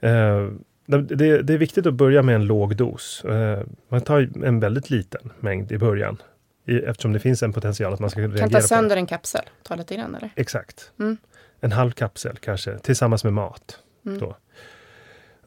Eh, 0.00 0.50
det, 0.86 1.42
det 1.42 1.54
är 1.54 1.58
viktigt 1.58 1.86
att 1.86 1.94
börja 1.94 2.22
med 2.22 2.34
en 2.34 2.46
låg 2.46 2.76
dos. 2.76 3.24
Eh, 3.24 3.62
man 3.88 4.00
tar 4.00 4.44
en 4.44 4.60
väldigt 4.60 4.90
liten 4.90 5.32
mängd 5.40 5.72
i 5.72 5.78
början. 5.78 6.22
I, 6.66 6.78
eftersom 6.78 7.12
det 7.12 7.20
finns 7.20 7.42
en 7.42 7.52
potential 7.52 7.92
att 7.94 8.00
man 8.00 8.10
ska 8.10 8.20
Kan 8.20 8.30
reagera 8.30 8.46
ta 8.48 8.52
på 8.52 8.58
det. 8.58 8.68
sönder 8.68 8.96
en 8.96 9.06
kapsel, 9.06 9.44
ta 9.62 9.74
lite 9.74 9.94
grann 9.94 10.14
eller? 10.14 10.30
Exakt. 10.36 10.92
Mm. 10.98 11.16
En 11.60 11.72
halv 11.72 11.90
kapsel 11.90 12.36
kanske, 12.36 12.78
tillsammans 12.78 13.24
med 13.24 13.32
mat. 13.32 13.78
Mm. 14.06 14.18
Då. 14.18 14.36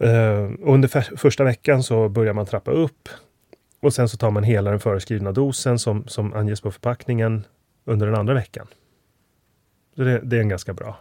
Eh, 0.05 0.49
under 0.60 0.88
för, 0.88 1.01
första 1.01 1.43
veckan 1.43 1.84
så 1.84 2.10
börjar 2.10 2.34
man 2.34 2.45
trappa 2.45 2.71
upp. 2.71 3.10
Och 3.80 3.94
sen 3.94 4.10
så 4.10 4.18
tar 4.18 4.32
man 4.32 4.44
hela 4.44 4.72
den 4.72 4.80
föreskrivna 4.80 5.32
dosen 5.32 5.80
som, 5.80 6.08
som 6.08 6.34
anges 6.34 6.62
på 6.62 6.72
förpackningen 6.72 7.46
under 7.86 8.08
den 8.08 8.15
andra 8.15 8.34
veckan. 8.34 8.68
Så 9.96 10.02
det, 10.02 10.20
det 10.20 10.38
är 10.38 10.42
en 10.42 10.50
ganska 10.50 10.74
bra 10.74 11.00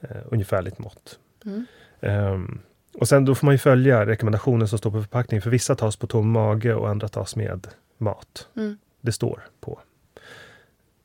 eh, 0.00 0.16
ungefärligt 0.30 0.78
mått. 0.78 1.18
Mm. 1.44 1.66
Ehm, 2.00 2.60
och 2.94 3.08
sen 3.08 3.24
då 3.24 3.34
får 3.34 3.46
man 3.46 3.54
ju 3.54 3.58
följa 3.58 4.06
rekommendationen 4.06 4.68
som 4.68 4.78
står 4.78 4.90
på 4.90 5.00
förpackningen. 5.02 5.42
För 5.42 5.50
vissa 5.50 5.74
tas 5.74 5.96
på 5.96 6.06
tom 6.06 6.30
mage 6.30 6.74
och 6.74 6.88
andra 6.88 7.08
tas 7.08 7.36
med 7.36 7.68
mat. 7.98 8.48
Mm. 8.56 8.78
Det 9.00 9.12
står 9.12 9.46
på. 9.60 9.80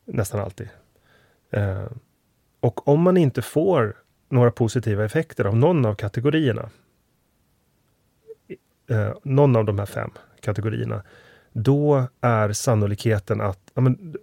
Nästan 0.05 0.39
alltid. 0.39 0.69
Ehm, 1.51 1.99
och 2.59 2.87
om 2.87 3.01
man 3.01 3.17
inte 3.17 3.41
får 3.41 3.97
några 4.29 4.51
positiva 4.51 5.05
effekter 5.05 5.45
av 5.45 5.57
någon 5.57 5.85
av 5.85 5.95
kategorierna. 5.95 6.69
eh, 8.89 9.13
någon 9.23 9.55
av 9.55 9.65
de 9.65 9.79
här 9.79 9.85
fem 9.85 10.11
kategorierna. 10.43 11.03
Då 11.53 12.07
är 12.21 12.51
sannolikheten 12.51 13.41
att 13.41 13.59
ja, 13.73 13.81
men, 13.81 14.15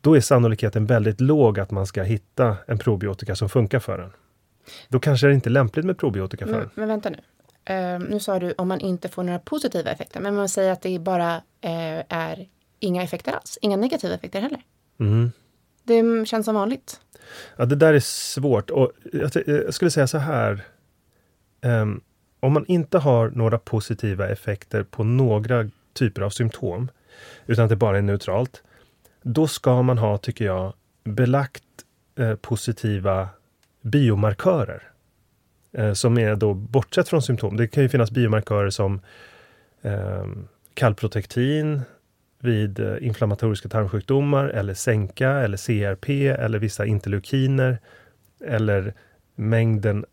då 0.00 0.16
är 0.16 0.20
sannolikheten 0.20 0.86
väldigt 0.86 1.20
låg 1.20 1.60
att 1.60 1.70
man 1.70 1.86
ska 1.86 2.02
hitta 2.02 2.56
en 2.66 2.78
probiotika 2.78 3.36
som 3.36 3.48
funkar 3.48 3.78
för 3.78 3.98
en. 3.98 4.12
Då 4.88 5.00
kanske 5.00 5.26
det 5.26 5.34
inte 5.34 5.48
är 5.48 5.50
lämpligt 5.50 5.86
med 5.86 5.98
probiotika 5.98 6.46
för 6.46 6.52
Men, 6.52 6.62
en. 6.62 6.70
men 6.74 6.88
vänta 6.88 7.10
nu. 7.10 7.18
Eh, 7.64 7.98
nu 7.98 8.20
sa 8.20 8.38
du 8.38 8.54
om 8.58 8.68
man 8.68 8.80
inte 8.80 9.08
får 9.08 9.22
några 9.22 9.38
positiva 9.38 9.90
effekter, 9.90 10.20
men 10.20 10.34
man 10.34 10.48
säger 10.48 10.72
att 10.72 10.82
det 10.82 10.98
bara 10.98 11.34
eh, 11.60 12.02
är 12.08 12.48
inga 12.78 13.02
effekter 13.02 13.32
alls. 13.32 13.58
Inga 13.62 13.76
negativa 13.76 14.14
effekter 14.14 14.40
heller. 14.40 14.60
Mm. 15.00 15.32
Det 15.82 16.28
känns 16.28 16.44
som 16.44 16.54
vanligt. 16.54 17.00
Ja, 17.56 17.64
det 17.64 17.76
där 17.76 17.94
är 17.94 18.00
svårt. 18.00 18.70
Och 18.70 18.92
jag, 19.12 19.30
jag 19.46 19.74
skulle 19.74 19.90
säga 19.90 20.06
så 20.06 20.18
här. 20.18 20.64
Ehm, 21.60 22.00
om 22.42 22.52
man 22.52 22.64
inte 22.66 22.98
har 22.98 23.30
några 23.30 23.58
positiva 23.58 24.28
effekter 24.28 24.82
på 24.82 25.04
några 25.04 25.70
typer 25.92 26.22
av 26.22 26.30
symptom, 26.30 26.90
utan 27.46 27.64
att 27.64 27.68
det 27.68 27.76
bara 27.76 27.98
är 27.98 28.02
neutralt, 28.02 28.62
då 29.22 29.46
ska 29.46 29.82
man 29.82 29.98
ha, 29.98 30.18
tycker 30.18 30.44
jag, 30.44 30.72
belagt 31.04 31.64
eh, 32.18 32.34
positiva 32.34 33.28
biomarkörer. 33.82 34.82
Eh, 35.72 35.92
som 35.92 36.18
är 36.18 36.36
då 36.36 36.54
bortsett 36.54 37.08
från 37.08 37.22
symptom. 37.22 37.56
Det 37.56 37.68
kan 37.68 37.82
ju 37.82 37.88
finnas 37.88 38.10
biomarkörer 38.10 38.70
som 38.70 39.00
eh, 39.82 40.26
kallprotektin 40.74 41.82
vid 42.38 42.80
eh, 42.80 42.96
inflammatoriska 43.00 43.68
tarmsjukdomar 43.68 44.48
eller 44.48 44.74
sänka 44.74 45.30
eller 45.30 45.56
CRP 45.56 46.28
eller 46.28 46.58
vissa 46.58 46.86
interleukiner 46.86 47.78
eller 48.44 48.94
mängden 49.34 50.04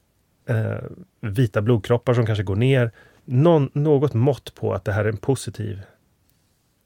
eh, 0.50 0.78
vita 1.22 1.62
blodkroppar 1.62 2.14
som 2.14 2.26
kanske 2.26 2.44
går 2.44 2.56
ner. 2.56 2.92
Någon, 3.26 3.70
något 3.74 4.14
mått 4.14 4.56
på 4.56 4.74
att 4.74 4.86
det 4.86 4.92
här 4.92 5.06
är 5.06 5.10
en 5.10 5.18
positiv 5.18 5.82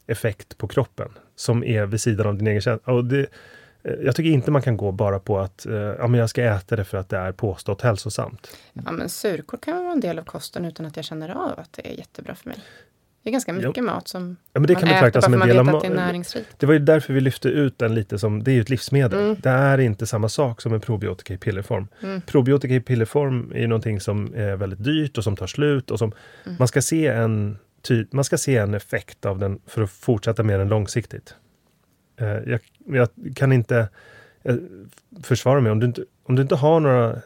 effekt 0.07 0.57
på 0.57 0.67
kroppen 0.67 1.09
som 1.35 1.63
är 1.63 1.85
vid 1.85 2.01
sidan 2.01 2.27
av 2.27 2.37
din 2.37 2.47
egen 2.47 2.61
känsla. 2.61 2.93
Och 2.93 3.05
det, 3.05 3.19
eh, 3.83 3.93
jag 4.03 4.15
tycker 4.15 4.29
inte 4.29 4.51
man 4.51 4.61
kan 4.61 4.77
gå 4.77 4.91
bara 4.91 5.19
på 5.19 5.39
att 5.39 5.65
eh, 5.65 5.73
ja, 5.73 6.07
men 6.07 6.19
jag 6.19 6.29
ska 6.29 6.43
äta 6.43 6.75
det 6.75 6.83
för 6.83 6.97
att 6.97 7.09
det 7.09 7.17
är 7.17 7.31
påstått 7.31 7.81
hälsosamt. 7.81 8.57
Ja, 8.73 8.91
men 8.91 9.09
surkål 9.09 9.59
kan 9.59 9.83
vara 9.83 9.93
en 9.93 9.99
del 9.99 10.19
av 10.19 10.23
kosten 10.23 10.65
utan 10.65 10.85
att 10.85 10.95
jag 10.95 11.05
känner 11.05 11.29
av 11.29 11.59
att 11.59 11.73
det 11.73 11.91
är 11.91 11.97
jättebra 11.97 12.35
för 12.35 12.49
mig. 12.49 12.57
Det 13.23 13.29
är 13.29 13.31
ganska 13.31 13.53
mycket 13.53 13.83
mat 13.83 14.07
som 14.07 14.35
Ja, 14.53 14.59
men 14.59 14.67
det 14.67 14.73
man 14.73 14.81
kan 14.81 15.07
äter 15.07 15.21
som 15.21 15.33
en 15.33 15.39
man 15.39 15.47
del 15.47 15.59
av 15.59 15.75
att 15.75 15.81
det 15.81 15.87
är 15.87 15.95
näringsrikt. 15.95 16.59
Det 16.59 16.65
var 16.65 16.73
ju 16.73 16.79
därför 16.79 17.13
vi 17.13 17.21
lyfte 17.21 17.49
ut 17.49 17.77
den 17.77 17.95
lite 17.95 18.19
som, 18.19 18.43
det 18.43 18.51
är 18.51 18.53
ju 18.53 18.61
ett 18.61 18.69
livsmedel. 18.69 19.19
Mm. 19.19 19.35
Det 19.39 19.49
är 19.49 19.77
inte 19.77 20.07
samma 20.07 20.29
sak 20.29 20.61
som 20.61 20.73
en 20.73 20.81
probiotika 20.81 21.33
i 21.33 21.37
pillerform. 21.37 21.87
Mm. 22.03 22.21
Probiotika 22.21 22.73
i 22.73 22.79
pillerform 22.79 23.51
är 23.55 23.59
ju 23.59 23.67
någonting 23.67 23.99
som 23.99 24.33
är 24.35 24.55
väldigt 24.55 24.83
dyrt 24.83 25.17
och 25.17 25.23
som 25.23 25.35
tar 25.35 25.47
slut 25.47 25.91
och 25.91 25.99
som 25.99 26.11
Mm. 26.45 26.55
man 26.59 26.67
ska 26.67 26.81
se 26.81 27.07
en 27.07 27.57
ty, 27.81 28.05
man 28.11 28.23
ska 28.23 28.37
se 28.37 28.57
en 28.57 28.73
effekt 28.73 29.25
av 29.25 29.39
den 29.39 29.59
för 29.67 29.81
att 29.81 29.91
fortsätta 29.91 30.43
med 30.43 30.59
den 30.59 30.67
långsiktigt. 30.67 31.35
Eh, 32.19 32.27
jag, 32.27 32.59
jag 32.85 33.09
kan 33.35 33.51
inte 33.51 33.89
eh, 34.43 34.55
försvara 35.23 35.61
mig 35.61 35.71
om 35.71 35.79
du 35.79 35.85
inte, 35.85 36.03
om 36.23 36.35
du 36.35 36.41
inte 36.41 36.55
har 36.55 36.79
några, 36.79 37.21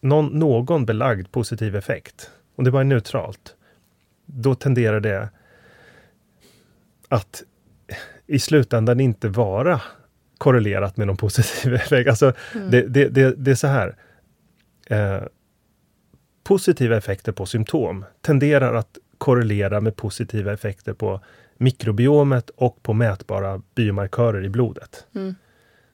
någon, 0.00 0.26
någon 0.26 0.86
belagd 0.86 1.30
positiv 1.30 1.76
effekt, 1.76 2.30
om 2.56 2.64
det 2.64 2.70
bara 2.70 2.80
är 2.80 2.84
neutralt, 2.84 3.54
då 4.32 4.54
tenderar 4.54 5.00
det 5.00 5.28
att 7.08 7.42
i 8.26 8.38
slutändan 8.38 9.00
inte 9.00 9.28
vara 9.28 9.80
korrelerat 10.38 10.96
med 10.96 11.06
någon 11.06 11.16
positiv 11.16 11.74
effekt. 11.84 12.10
Alltså, 12.10 12.32
Mm. 12.54 12.70
det, 12.70 12.82
det, 12.82 13.08
det, 13.08 13.34
det 13.36 13.50
är 13.50 13.54
så 13.54 13.66
här. 13.66 13.96
Eh, 14.86 15.22
positiva 16.44 16.96
effekter 16.96 17.32
på 17.32 17.46
symptom 17.46 18.04
tenderar 18.20 18.74
att 18.74 18.98
korrelera 19.18 19.80
med 19.80 19.96
positiva 19.96 20.52
effekter 20.52 20.92
på 20.92 21.20
mikrobiomet 21.56 22.50
och 22.50 22.82
på 22.82 22.92
mätbara 22.92 23.62
biomarkörer 23.74 24.44
i 24.44 24.48
blodet. 24.48 25.06
Mm. 25.14 25.34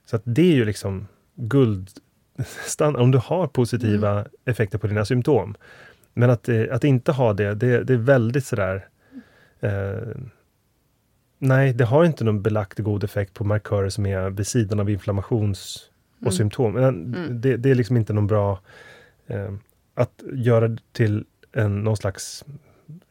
Så 0.05 0.15
att 0.15 0.21
det 0.25 0.41
är 0.41 0.55
ju 0.55 0.65
liksom 0.65 1.07
guldstandard 1.35 3.01
om 3.01 3.11
du 3.11 3.17
har 3.17 3.47
positiva 3.47 4.25
effekter 4.45 4.77
på 4.77 4.87
dina 4.87 5.05
symptom. 5.05 5.55
Men 6.17 6.29
att, 6.29 6.49
eh, 6.49 6.63
att 6.71 6.83
inte 6.83 7.11
ha 7.11 7.33
det, 7.33 7.53
det, 7.55 7.83
det 7.83 7.93
är 7.93 7.97
väldigt 7.97 8.45
sådär 8.45 8.87
eh, 9.59 10.15
Nej, 11.39 11.73
det 11.73 11.85
har 11.85 12.05
inte 12.05 12.23
någon 12.23 12.41
belagt 12.41 12.79
god 12.79 13.03
effekt 13.03 13.33
på 13.33 13.43
markörer 13.43 13.89
som 13.89 14.05
är 14.05 14.29
vid 14.29 14.47
sidan 14.47 14.79
av 14.79 14.89
inflammations 14.89 15.89
och 16.15 16.21
Mm. 16.21 16.31
symptom. 16.31 16.73
Men 16.73 16.83
Mm. 17.15 17.41
Det, 17.41 17.57
det 17.57 17.69
är 17.71 17.75
liksom 17.75 17.97
inte 17.97 18.13
någon 18.13 18.27
bra 18.27 18.59
eh, 19.27 19.53
att 19.93 20.23
göra 20.33 20.67
det 20.67 20.81
till 20.91 21.25
en, 21.53 21.79
någon 21.83 21.97
slags 21.97 22.45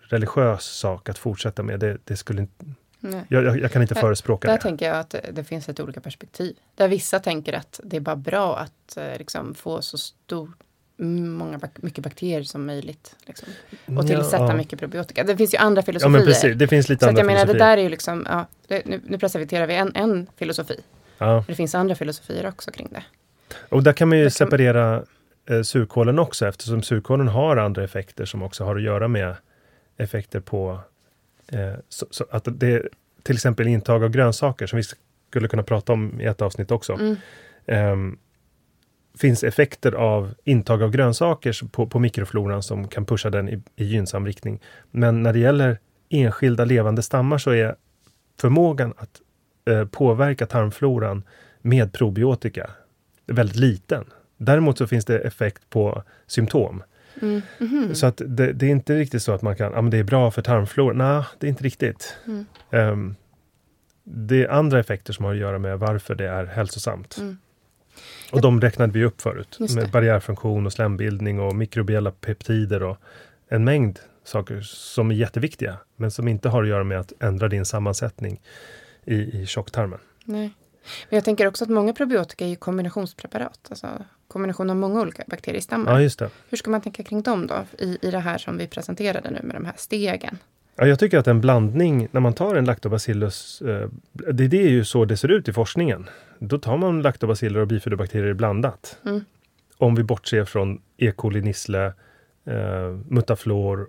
religiös 0.01 0.65
sak 0.65 1.09
att 1.09 1.19
fortsätta 1.19 1.63
med. 1.63 1.81
Det, 1.81 1.99
det 2.05 2.17
skulle 2.17 2.41
inte, 2.41 2.65
Nej. 3.01 3.25
jag, 3.29 3.59
jag, 3.61 3.73
kan 3.73 3.83
inte 3.83 3.95
Där- 3.95 4.01
förespråka 4.01 4.49
Där 4.49 4.57
det. 4.57 4.63
tänker 4.63 4.87
jag 4.89 4.97
att 4.99 5.15
det- 5.33 5.45
finns 5.45 5.69
lite 5.69 5.83
olika 5.83 6.01
perspektiv. 6.01 6.57
Där 6.75 6.89
vissa 6.89 7.19
tänker 7.19 7.53
att 7.53 7.81
det 7.85 7.97
är 7.97 8.01
bara 8.01 8.17
bra 8.17 8.57
att 8.59 8.97
eh, 8.97 9.19
liksom, 9.19 9.55
få 9.55 9.83
så 9.83 9.99
stor, 9.99 10.43
mm, 10.43 10.55
många, 10.99 11.61
mycket 11.77 12.05
bakterier 12.05 12.43
som 12.43 12.67
möjligt. 12.67 13.17
Liksom, 13.27 13.49
och 13.99 14.07
tillsätta 14.07 14.45
Ja. 14.45 14.55
mycket 14.57 14.79
probiotika. 14.79 15.25
Det 15.25 15.37
finns 15.37 15.55
ju 15.55 15.59
andra 15.59 15.81
Ja 15.81 15.85
filosofier. 15.85 16.11
men 16.19 16.27
precis, 16.27 16.57
det 16.57 16.69
finns 16.69 16.89
lite 16.89 17.05
så 17.05 17.09
andra 17.09 17.21
jag 17.21 17.27
menar, 17.27 17.47
det 17.47 17.59
där 17.59 17.77
är 17.79 17.83
ju 17.83 17.89
liksom, 17.89 18.27
ja, 18.29 18.47
det, 18.69 18.83
nu, 18.87 19.01
nu 19.07 19.19
presenterar 19.19 19.67
vi 19.67 19.75
en, 19.75 19.93
en 19.95 20.27
filosofi. 20.37 20.81
Ja. 21.19 21.45
Det 21.49 21.55
finns 21.55 21.75
andra 21.75 21.95
filosofier 21.95 22.49
också 22.49 22.71
kring 22.71 22.89
det. 22.93 23.03
Och 23.69 23.83
där 23.83 23.93
kan 23.93 24.09
man 24.09 24.19
ju 24.19 24.25
kan- 24.25 24.31
separera 24.31 25.03
eh, 25.51 25.63
surkålen 25.63 26.19
också 26.19 26.47
eftersom 26.49 26.83
surkålen 26.83 27.29
har 27.29 27.57
andra 27.57 27.85
effekter 27.85 28.25
som 28.25 28.43
också 28.43 28.65
har 28.65 28.77
att 28.77 28.83
göra 28.83 29.09
med 29.09 29.35
effekter 29.97 30.41
på 30.41 30.81
eh, 31.53 31.73
så, 31.89 32.07
så 32.11 32.27
att 32.31 32.49
det 32.51 32.83
till 33.23 33.35
exempel 33.35 33.67
intag 33.67 34.05
av 34.05 34.11
grönsaker 34.11 34.67
som 34.67 34.77
vi 34.77 34.83
skulle 35.31 35.49
kunna 35.49 35.63
prata 35.63 35.93
om 35.93 36.21
i 36.21 36.25
ett 36.25 36.43
avsnitt 36.43 36.71
också. 36.71 36.93
Mm. 36.93 37.17
Ehm, 37.67 38.19
finns 39.21 39.45
effekter 39.45 39.93
av 39.93 40.35
intag 40.45 40.83
av 40.83 40.91
grönsaker 40.91 41.69
på, 41.69 41.87
på 41.87 41.99
mikrofloran 41.99 42.63
som 42.63 42.89
kan 42.89 43.05
pusha 43.07 43.31
den 43.31 43.49
i, 43.49 43.63
i 43.77 43.85
gynnsam 43.85 44.27
riktning. 44.27 44.61
Men 44.91 45.23
när 45.23 45.33
det 45.33 45.39
gäller 45.39 45.79
enskilda 46.09 46.65
levande 46.65 47.03
stammar 47.03 47.39
så 47.39 47.51
är 47.51 47.77
förmågan 48.41 48.95
att 48.97 49.21
eh, 49.71 49.85
påverka 49.85 50.47
tarmfloran 50.47 51.23
med 51.63 51.93
probiotika 51.93 52.71
väldigt 53.27 53.57
liten. 53.57 54.05
Däremot 54.37 54.79
så 54.79 54.87
finns 54.87 55.05
det 55.05 55.19
effekt 55.19 55.71
på 55.71 56.03
symptom. 56.27 56.83
Mm. 57.23 57.43
Mhm. 57.59 57.95
Så 57.95 58.07
att 58.07 58.23
det, 58.27 58.53
det 58.53 58.67
är 58.67 58.71
inte 58.71 58.99
riktigt 58.99 59.23
så 59.23 59.33
att 59.33 59.43
man 59.43 59.57
kan, 59.57 59.73
ja 59.73 59.83
men 59.83 59.91
det 59.91 59.99
är 59.99 60.05
bra 60.05 60.31
för 60.31 60.43
tarmfloran. 60.43 60.99
Nej, 60.99 61.25
det 61.39 61.47
är 61.47 61.49
inte 61.49 61.65
riktigt. 61.65 62.17
Mm. 62.27 62.47
Ehm, 62.71 63.15
det 64.05 64.45
är 64.45 64.49
andra 64.49 64.81
effekter 64.81 65.13
som 65.13 65.25
har 65.25 65.33
att 65.33 65.39
göra 65.39 65.59
med 65.59 65.79
varför 65.79 66.15
det 66.15 66.29
är 66.29 66.45
hälsosamt. 66.45 67.19
Mm. 67.19 67.39
Och 68.33 68.41
de 68.41 68.61
räknade 68.61 68.93
vi 68.93 69.05
upp 69.05 69.21
förut. 69.21 69.59
Med 69.75 69.91
barriärfunktion 69.91 70.67
och 70.67 70.73
slembildning 70.73 71.41
och 71.41 71.57
mikrobiella 71.57 72.11
peptider 72.11 72.83
och 72.83 72.97
en 73.49 73.65
mängd 73.65 73.99
saker 74.25 74.61
som 74.61 75.11
är 75.11 75.15
jätteviktiga. 75.15 75.77
Men 75.97 76.11
som 76.11 76.29
inte 76.29 76.49
har 76.49 76.63
att 76.63 76.69
göra 76.69 76.85
med 76.85 77.01
att 77.01 77.13
ändra 77.21 77.49
din 77.49 77.65
sammansättning 77.65 78.41
i, 79.05 79.15
i 79.15 79.47
tjocktarmen. 79.47 79.99
Nej. 80.25 80.51
Men 81.09 81.17
jag 81.17 81.25
tänker 81.25 81.47
också 81.47 81.65
att 81.65 81.71
många 81.71 81.93
probiotika 81.93 82.45
är 82.45 82.49
ju 82.49 82.57
kombinationspreparat. 82.57 83.67
Alltså 83.71 83.89
kombination 84.29 84.71
av 84.71 84.77
många 84.77 85.01
olika 85.01 85.25
bakteriestammar. 85.27 85.93
Ja, 85.93 86.01
just 86.01 86.19
det. 86.19 86.31
Hur 86.49 86.57
ska 86.57 86.71
man 86.71 86.81
tänka 86.81 87.03
kring 87.03 87.23
dem 87.23 87.47
då? 87.47 87.67
I, 87.79 87.99
I 88.03 88.11
det 88.11 88.19
här 88.19 88.39
som 88.39 88.59
vi 88.59 88.67
presenterade 88.67 89.31
nu 89.31 89.41
med 89.43 89.57
de 89.57 89.65
här 89.65 89.75
stegen. 89.77 90.39
Ja, 90.77 90.87
jag 90.87 90.99
tycker 90.99 91.19
att 91.19 91.27
en 91.27 91.41
blandning, 91.41 92.09
när 92.11 92.21
man 92.21 92.33
tar 92.33 92.55
en 92.55 92.65
lactobacillus, 92.65 93.63
eh, 93.63 93.89
det, 94.13 94.49
det 94.49 94.63
är 94.63 94.69
ju 94.69 94.85
så 94.85 95.05
det 95.05 95.17
ser 95.17 95.29
ut 95.29 95.49
i 95.49 95.53
forskningen. 95.53 96.09
Då 96.39 96.59
tar 96.59 96.77
man 96.77 97.03
lactobaciller 97.03 97.61
och 97.61 97.67
bifidobakterier 97.67 98.35
blandat. 98.35 98.99
Mm. 99.05 99.25
Om 99.79 99.95
vi 99.95 100.03
bortser 100.03 100.45
från 100.45 100.81
E. 100.97 101.13
coli, 101.13 101.43
nissle, 101.43 101.87
eh, 102.45 102.99
mutaflor 103.09 103.89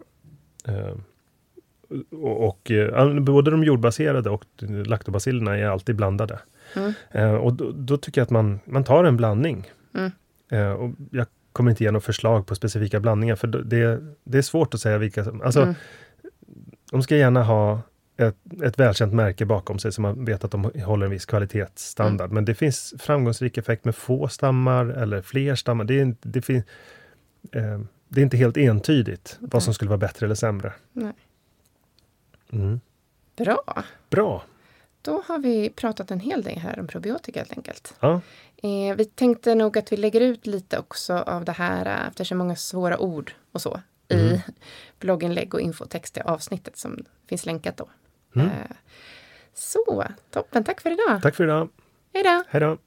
eh, 0.67 0.95
och, 2.11 2.47
och 2.47 2.71
eh, 2.71 3.19
både 3.19 3.51
de 3.51 3.63
jordbaserade 3.63 4.29
och 4.29 4.45
laktobacillerna 4.85 5.57
är 5.57 5.65
alltid 5.65 5.95
blandade. 5.95 6.39
Mm. 6.75 6.93
Eh, 7.11 7.35
och 7.35 7.53
då, 7.53 7.71
då, 7.71 7.97
tycker 7.97 8.21
jag 8.21 8.25
att 8.25 8.31
man, 8.31 8.59
man 8.65 8.83
tar 8.83 9.03
en 9.03 9.17
blandning. 9.17 9.71
Mm. 9.93 10.11
Eh, 10.51 10.71
och 10.71 10.91
jag 11.11 11.27
kommer 11.51 11.71
inte 11.71 11.83
ge 11.83 11.91
något 11.91 12.03
förslag 12.03 12.47
på 12.47 12.55
specifika 12.55 12.99
blandningar, 12.99 13.35
för 13.35 13.47
det, 13.47 14.01
det 14.23 14.37
är 14.37 14.41
svårt 14.41 14.73
att 14.73 14.79
säga 14.79 14.97
vilka 14.97 15.23
som... 15.23 15.41
Alltså, 15.41 15.61
Mm. 15.61 15.75
De 16.91 17.03
ska 17.03 17.15
gärna 17.15 17.43
ha 17.43 17.81
ett, 18.17 18.35
ett 18.63 18.79
välkänt 18.79 19.13
märke 19.13 19.45
bakom 19.45 19.79
sig, 19.79 19.91
så 19.91 20.01
man 20.01 20.25
vet 20.25 20.43
att 20.43 20.51
de 20.51 20.63
håller 20.63 21.05
en 21.05 21.11
viss 21.11 21.25
kvalitetsstandard. 21.25 22.25
Mm. 22.25 22.35
Men 22.35 22.45
det 22.45 22.55
finns 22.55 22.93
framgångsrik 22.99 23.57
effekt 23.57 23.85
med 23.85 23.95
få 23.95 24.27
stammar 24.27 24.85
eller 24.85 25.21
fler 25.21 25.55
stammar. 25.55 25.83
Det 25.83 25.93
är, 25.93 26.01
inte- 26.01 26.29
det 26.29 26.41
fin, 26.41 26.63
eh, 27.51 27.79
det 28.07 28.21
är 28.21 28.23
inte 28.23 28.37
helt 28.37 28.57
entydigt 28.57 29.37
vad 29.39 29.63
som 29.63 29.69
Nej. 29.71 29.75
skulle 29.75 29.89
vara 29.89 29.97
bättre 29.97 30.25
eller 30.25 30.35
sämre. 30.35 30.73
Nej. 30.93 31.13
Mm. 32.51 32.79
Bra. 33.35 33.83
Bra! 34.09 34.43
Då 35.01 35.23
har 35.27 35.39
vi 35.39 35.69
pratat 35.69 36.11
en 36.11 36.19
hel 36.19 36.43
del 36.43 36.57
här 36.57 36.79
om 36.79 36.87
probiotika 36.87 37.39
helt 37.39 37.57
enkelt. 37.57 37.95
Ja. 37.99 38.21
Eh, 38.57 38.95
vi 38.95 39.05
tänkte 39.05 39.55
nog 39.55 39.77
att 39.77 39.91
vi 39.91 39.97
lägger 39.97 40.21
ut 40.21 40.45
lite 40.47 40.79
också 40.79 41.13
av 41.13 41.45
det 41.45 41.51
här 41.51 41.85
eh, 41.85 42.07
efter 42.07 42.23
så 42.23 42.35
många 42.35 42.55
svåra 42.55 42.97
ord 42.97 43.31
och 43.51 43.61
så 43.61 43.81
i 44.09 44.13
Mm. 44.27 44.39
blogginlägg 44.99 45.53
och 45.53 45.61
infotext 45.61 46.17
i 46.17 46.21
avsnittet 46.21 46.77
som 46.77 47.05
finns 47.29 47.45
länkat 47.45 47.77
då. 47.77 47.89
Mm. 48.35 48.47
Eh, 48.47 48.53
så, 49.53 50.03
toppen. 50.31 50.63
Tack 50.63 50.81
för 50.81 50.91
idag. 50.91 51.21
Tack 51.21 51.35
för 51.35 51.43
idag! 51.43 51.69
Hej 52.13 52.23
då! 52.23 52.43
Hej 52.49 52.61
då! 52.61 52.77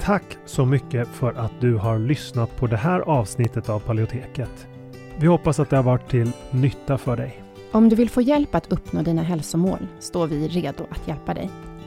Tack 0.00 0.38
så 0.46 0.64
mycket 0.64 1.08
för 1.08 1.32
att 1.32 1.52
du 1.60 1.74
har 1.74 1.98
lyssnat 1.98 2.56
på 2.56 2.66
det 2.66 2.76
här 2.76 3.00
avsnittet 3.00 3.68
av 3.68 3.80
Paleoteket. 3.80 4.66
Vi 5.18 5.26
hoppas 5.26 5.60
att 5.60 5.70
det 5.70 5.76
har 5.76 5.82
varit 5.82 6.10
till 6.10 6.32
nytta 6.50 6.98
för 6.98 7.16
dig. 7.16 7.42
Om 7.72 7.88
du 7.88 7.96
vill 7.96 8.10
få 8.10 8.20
hjälp 8.20 8.54
att 8.54 8.72
uppnå 8.72 9.02
dina 9.02 9.22
hälsomål 9.22 9.86
står 9.98 10.26
vi 10.26 10.48
redo 10.48 10.86
att 10.90 11.08
hjälpa 11.08 11.34
dig. 11.34 11.50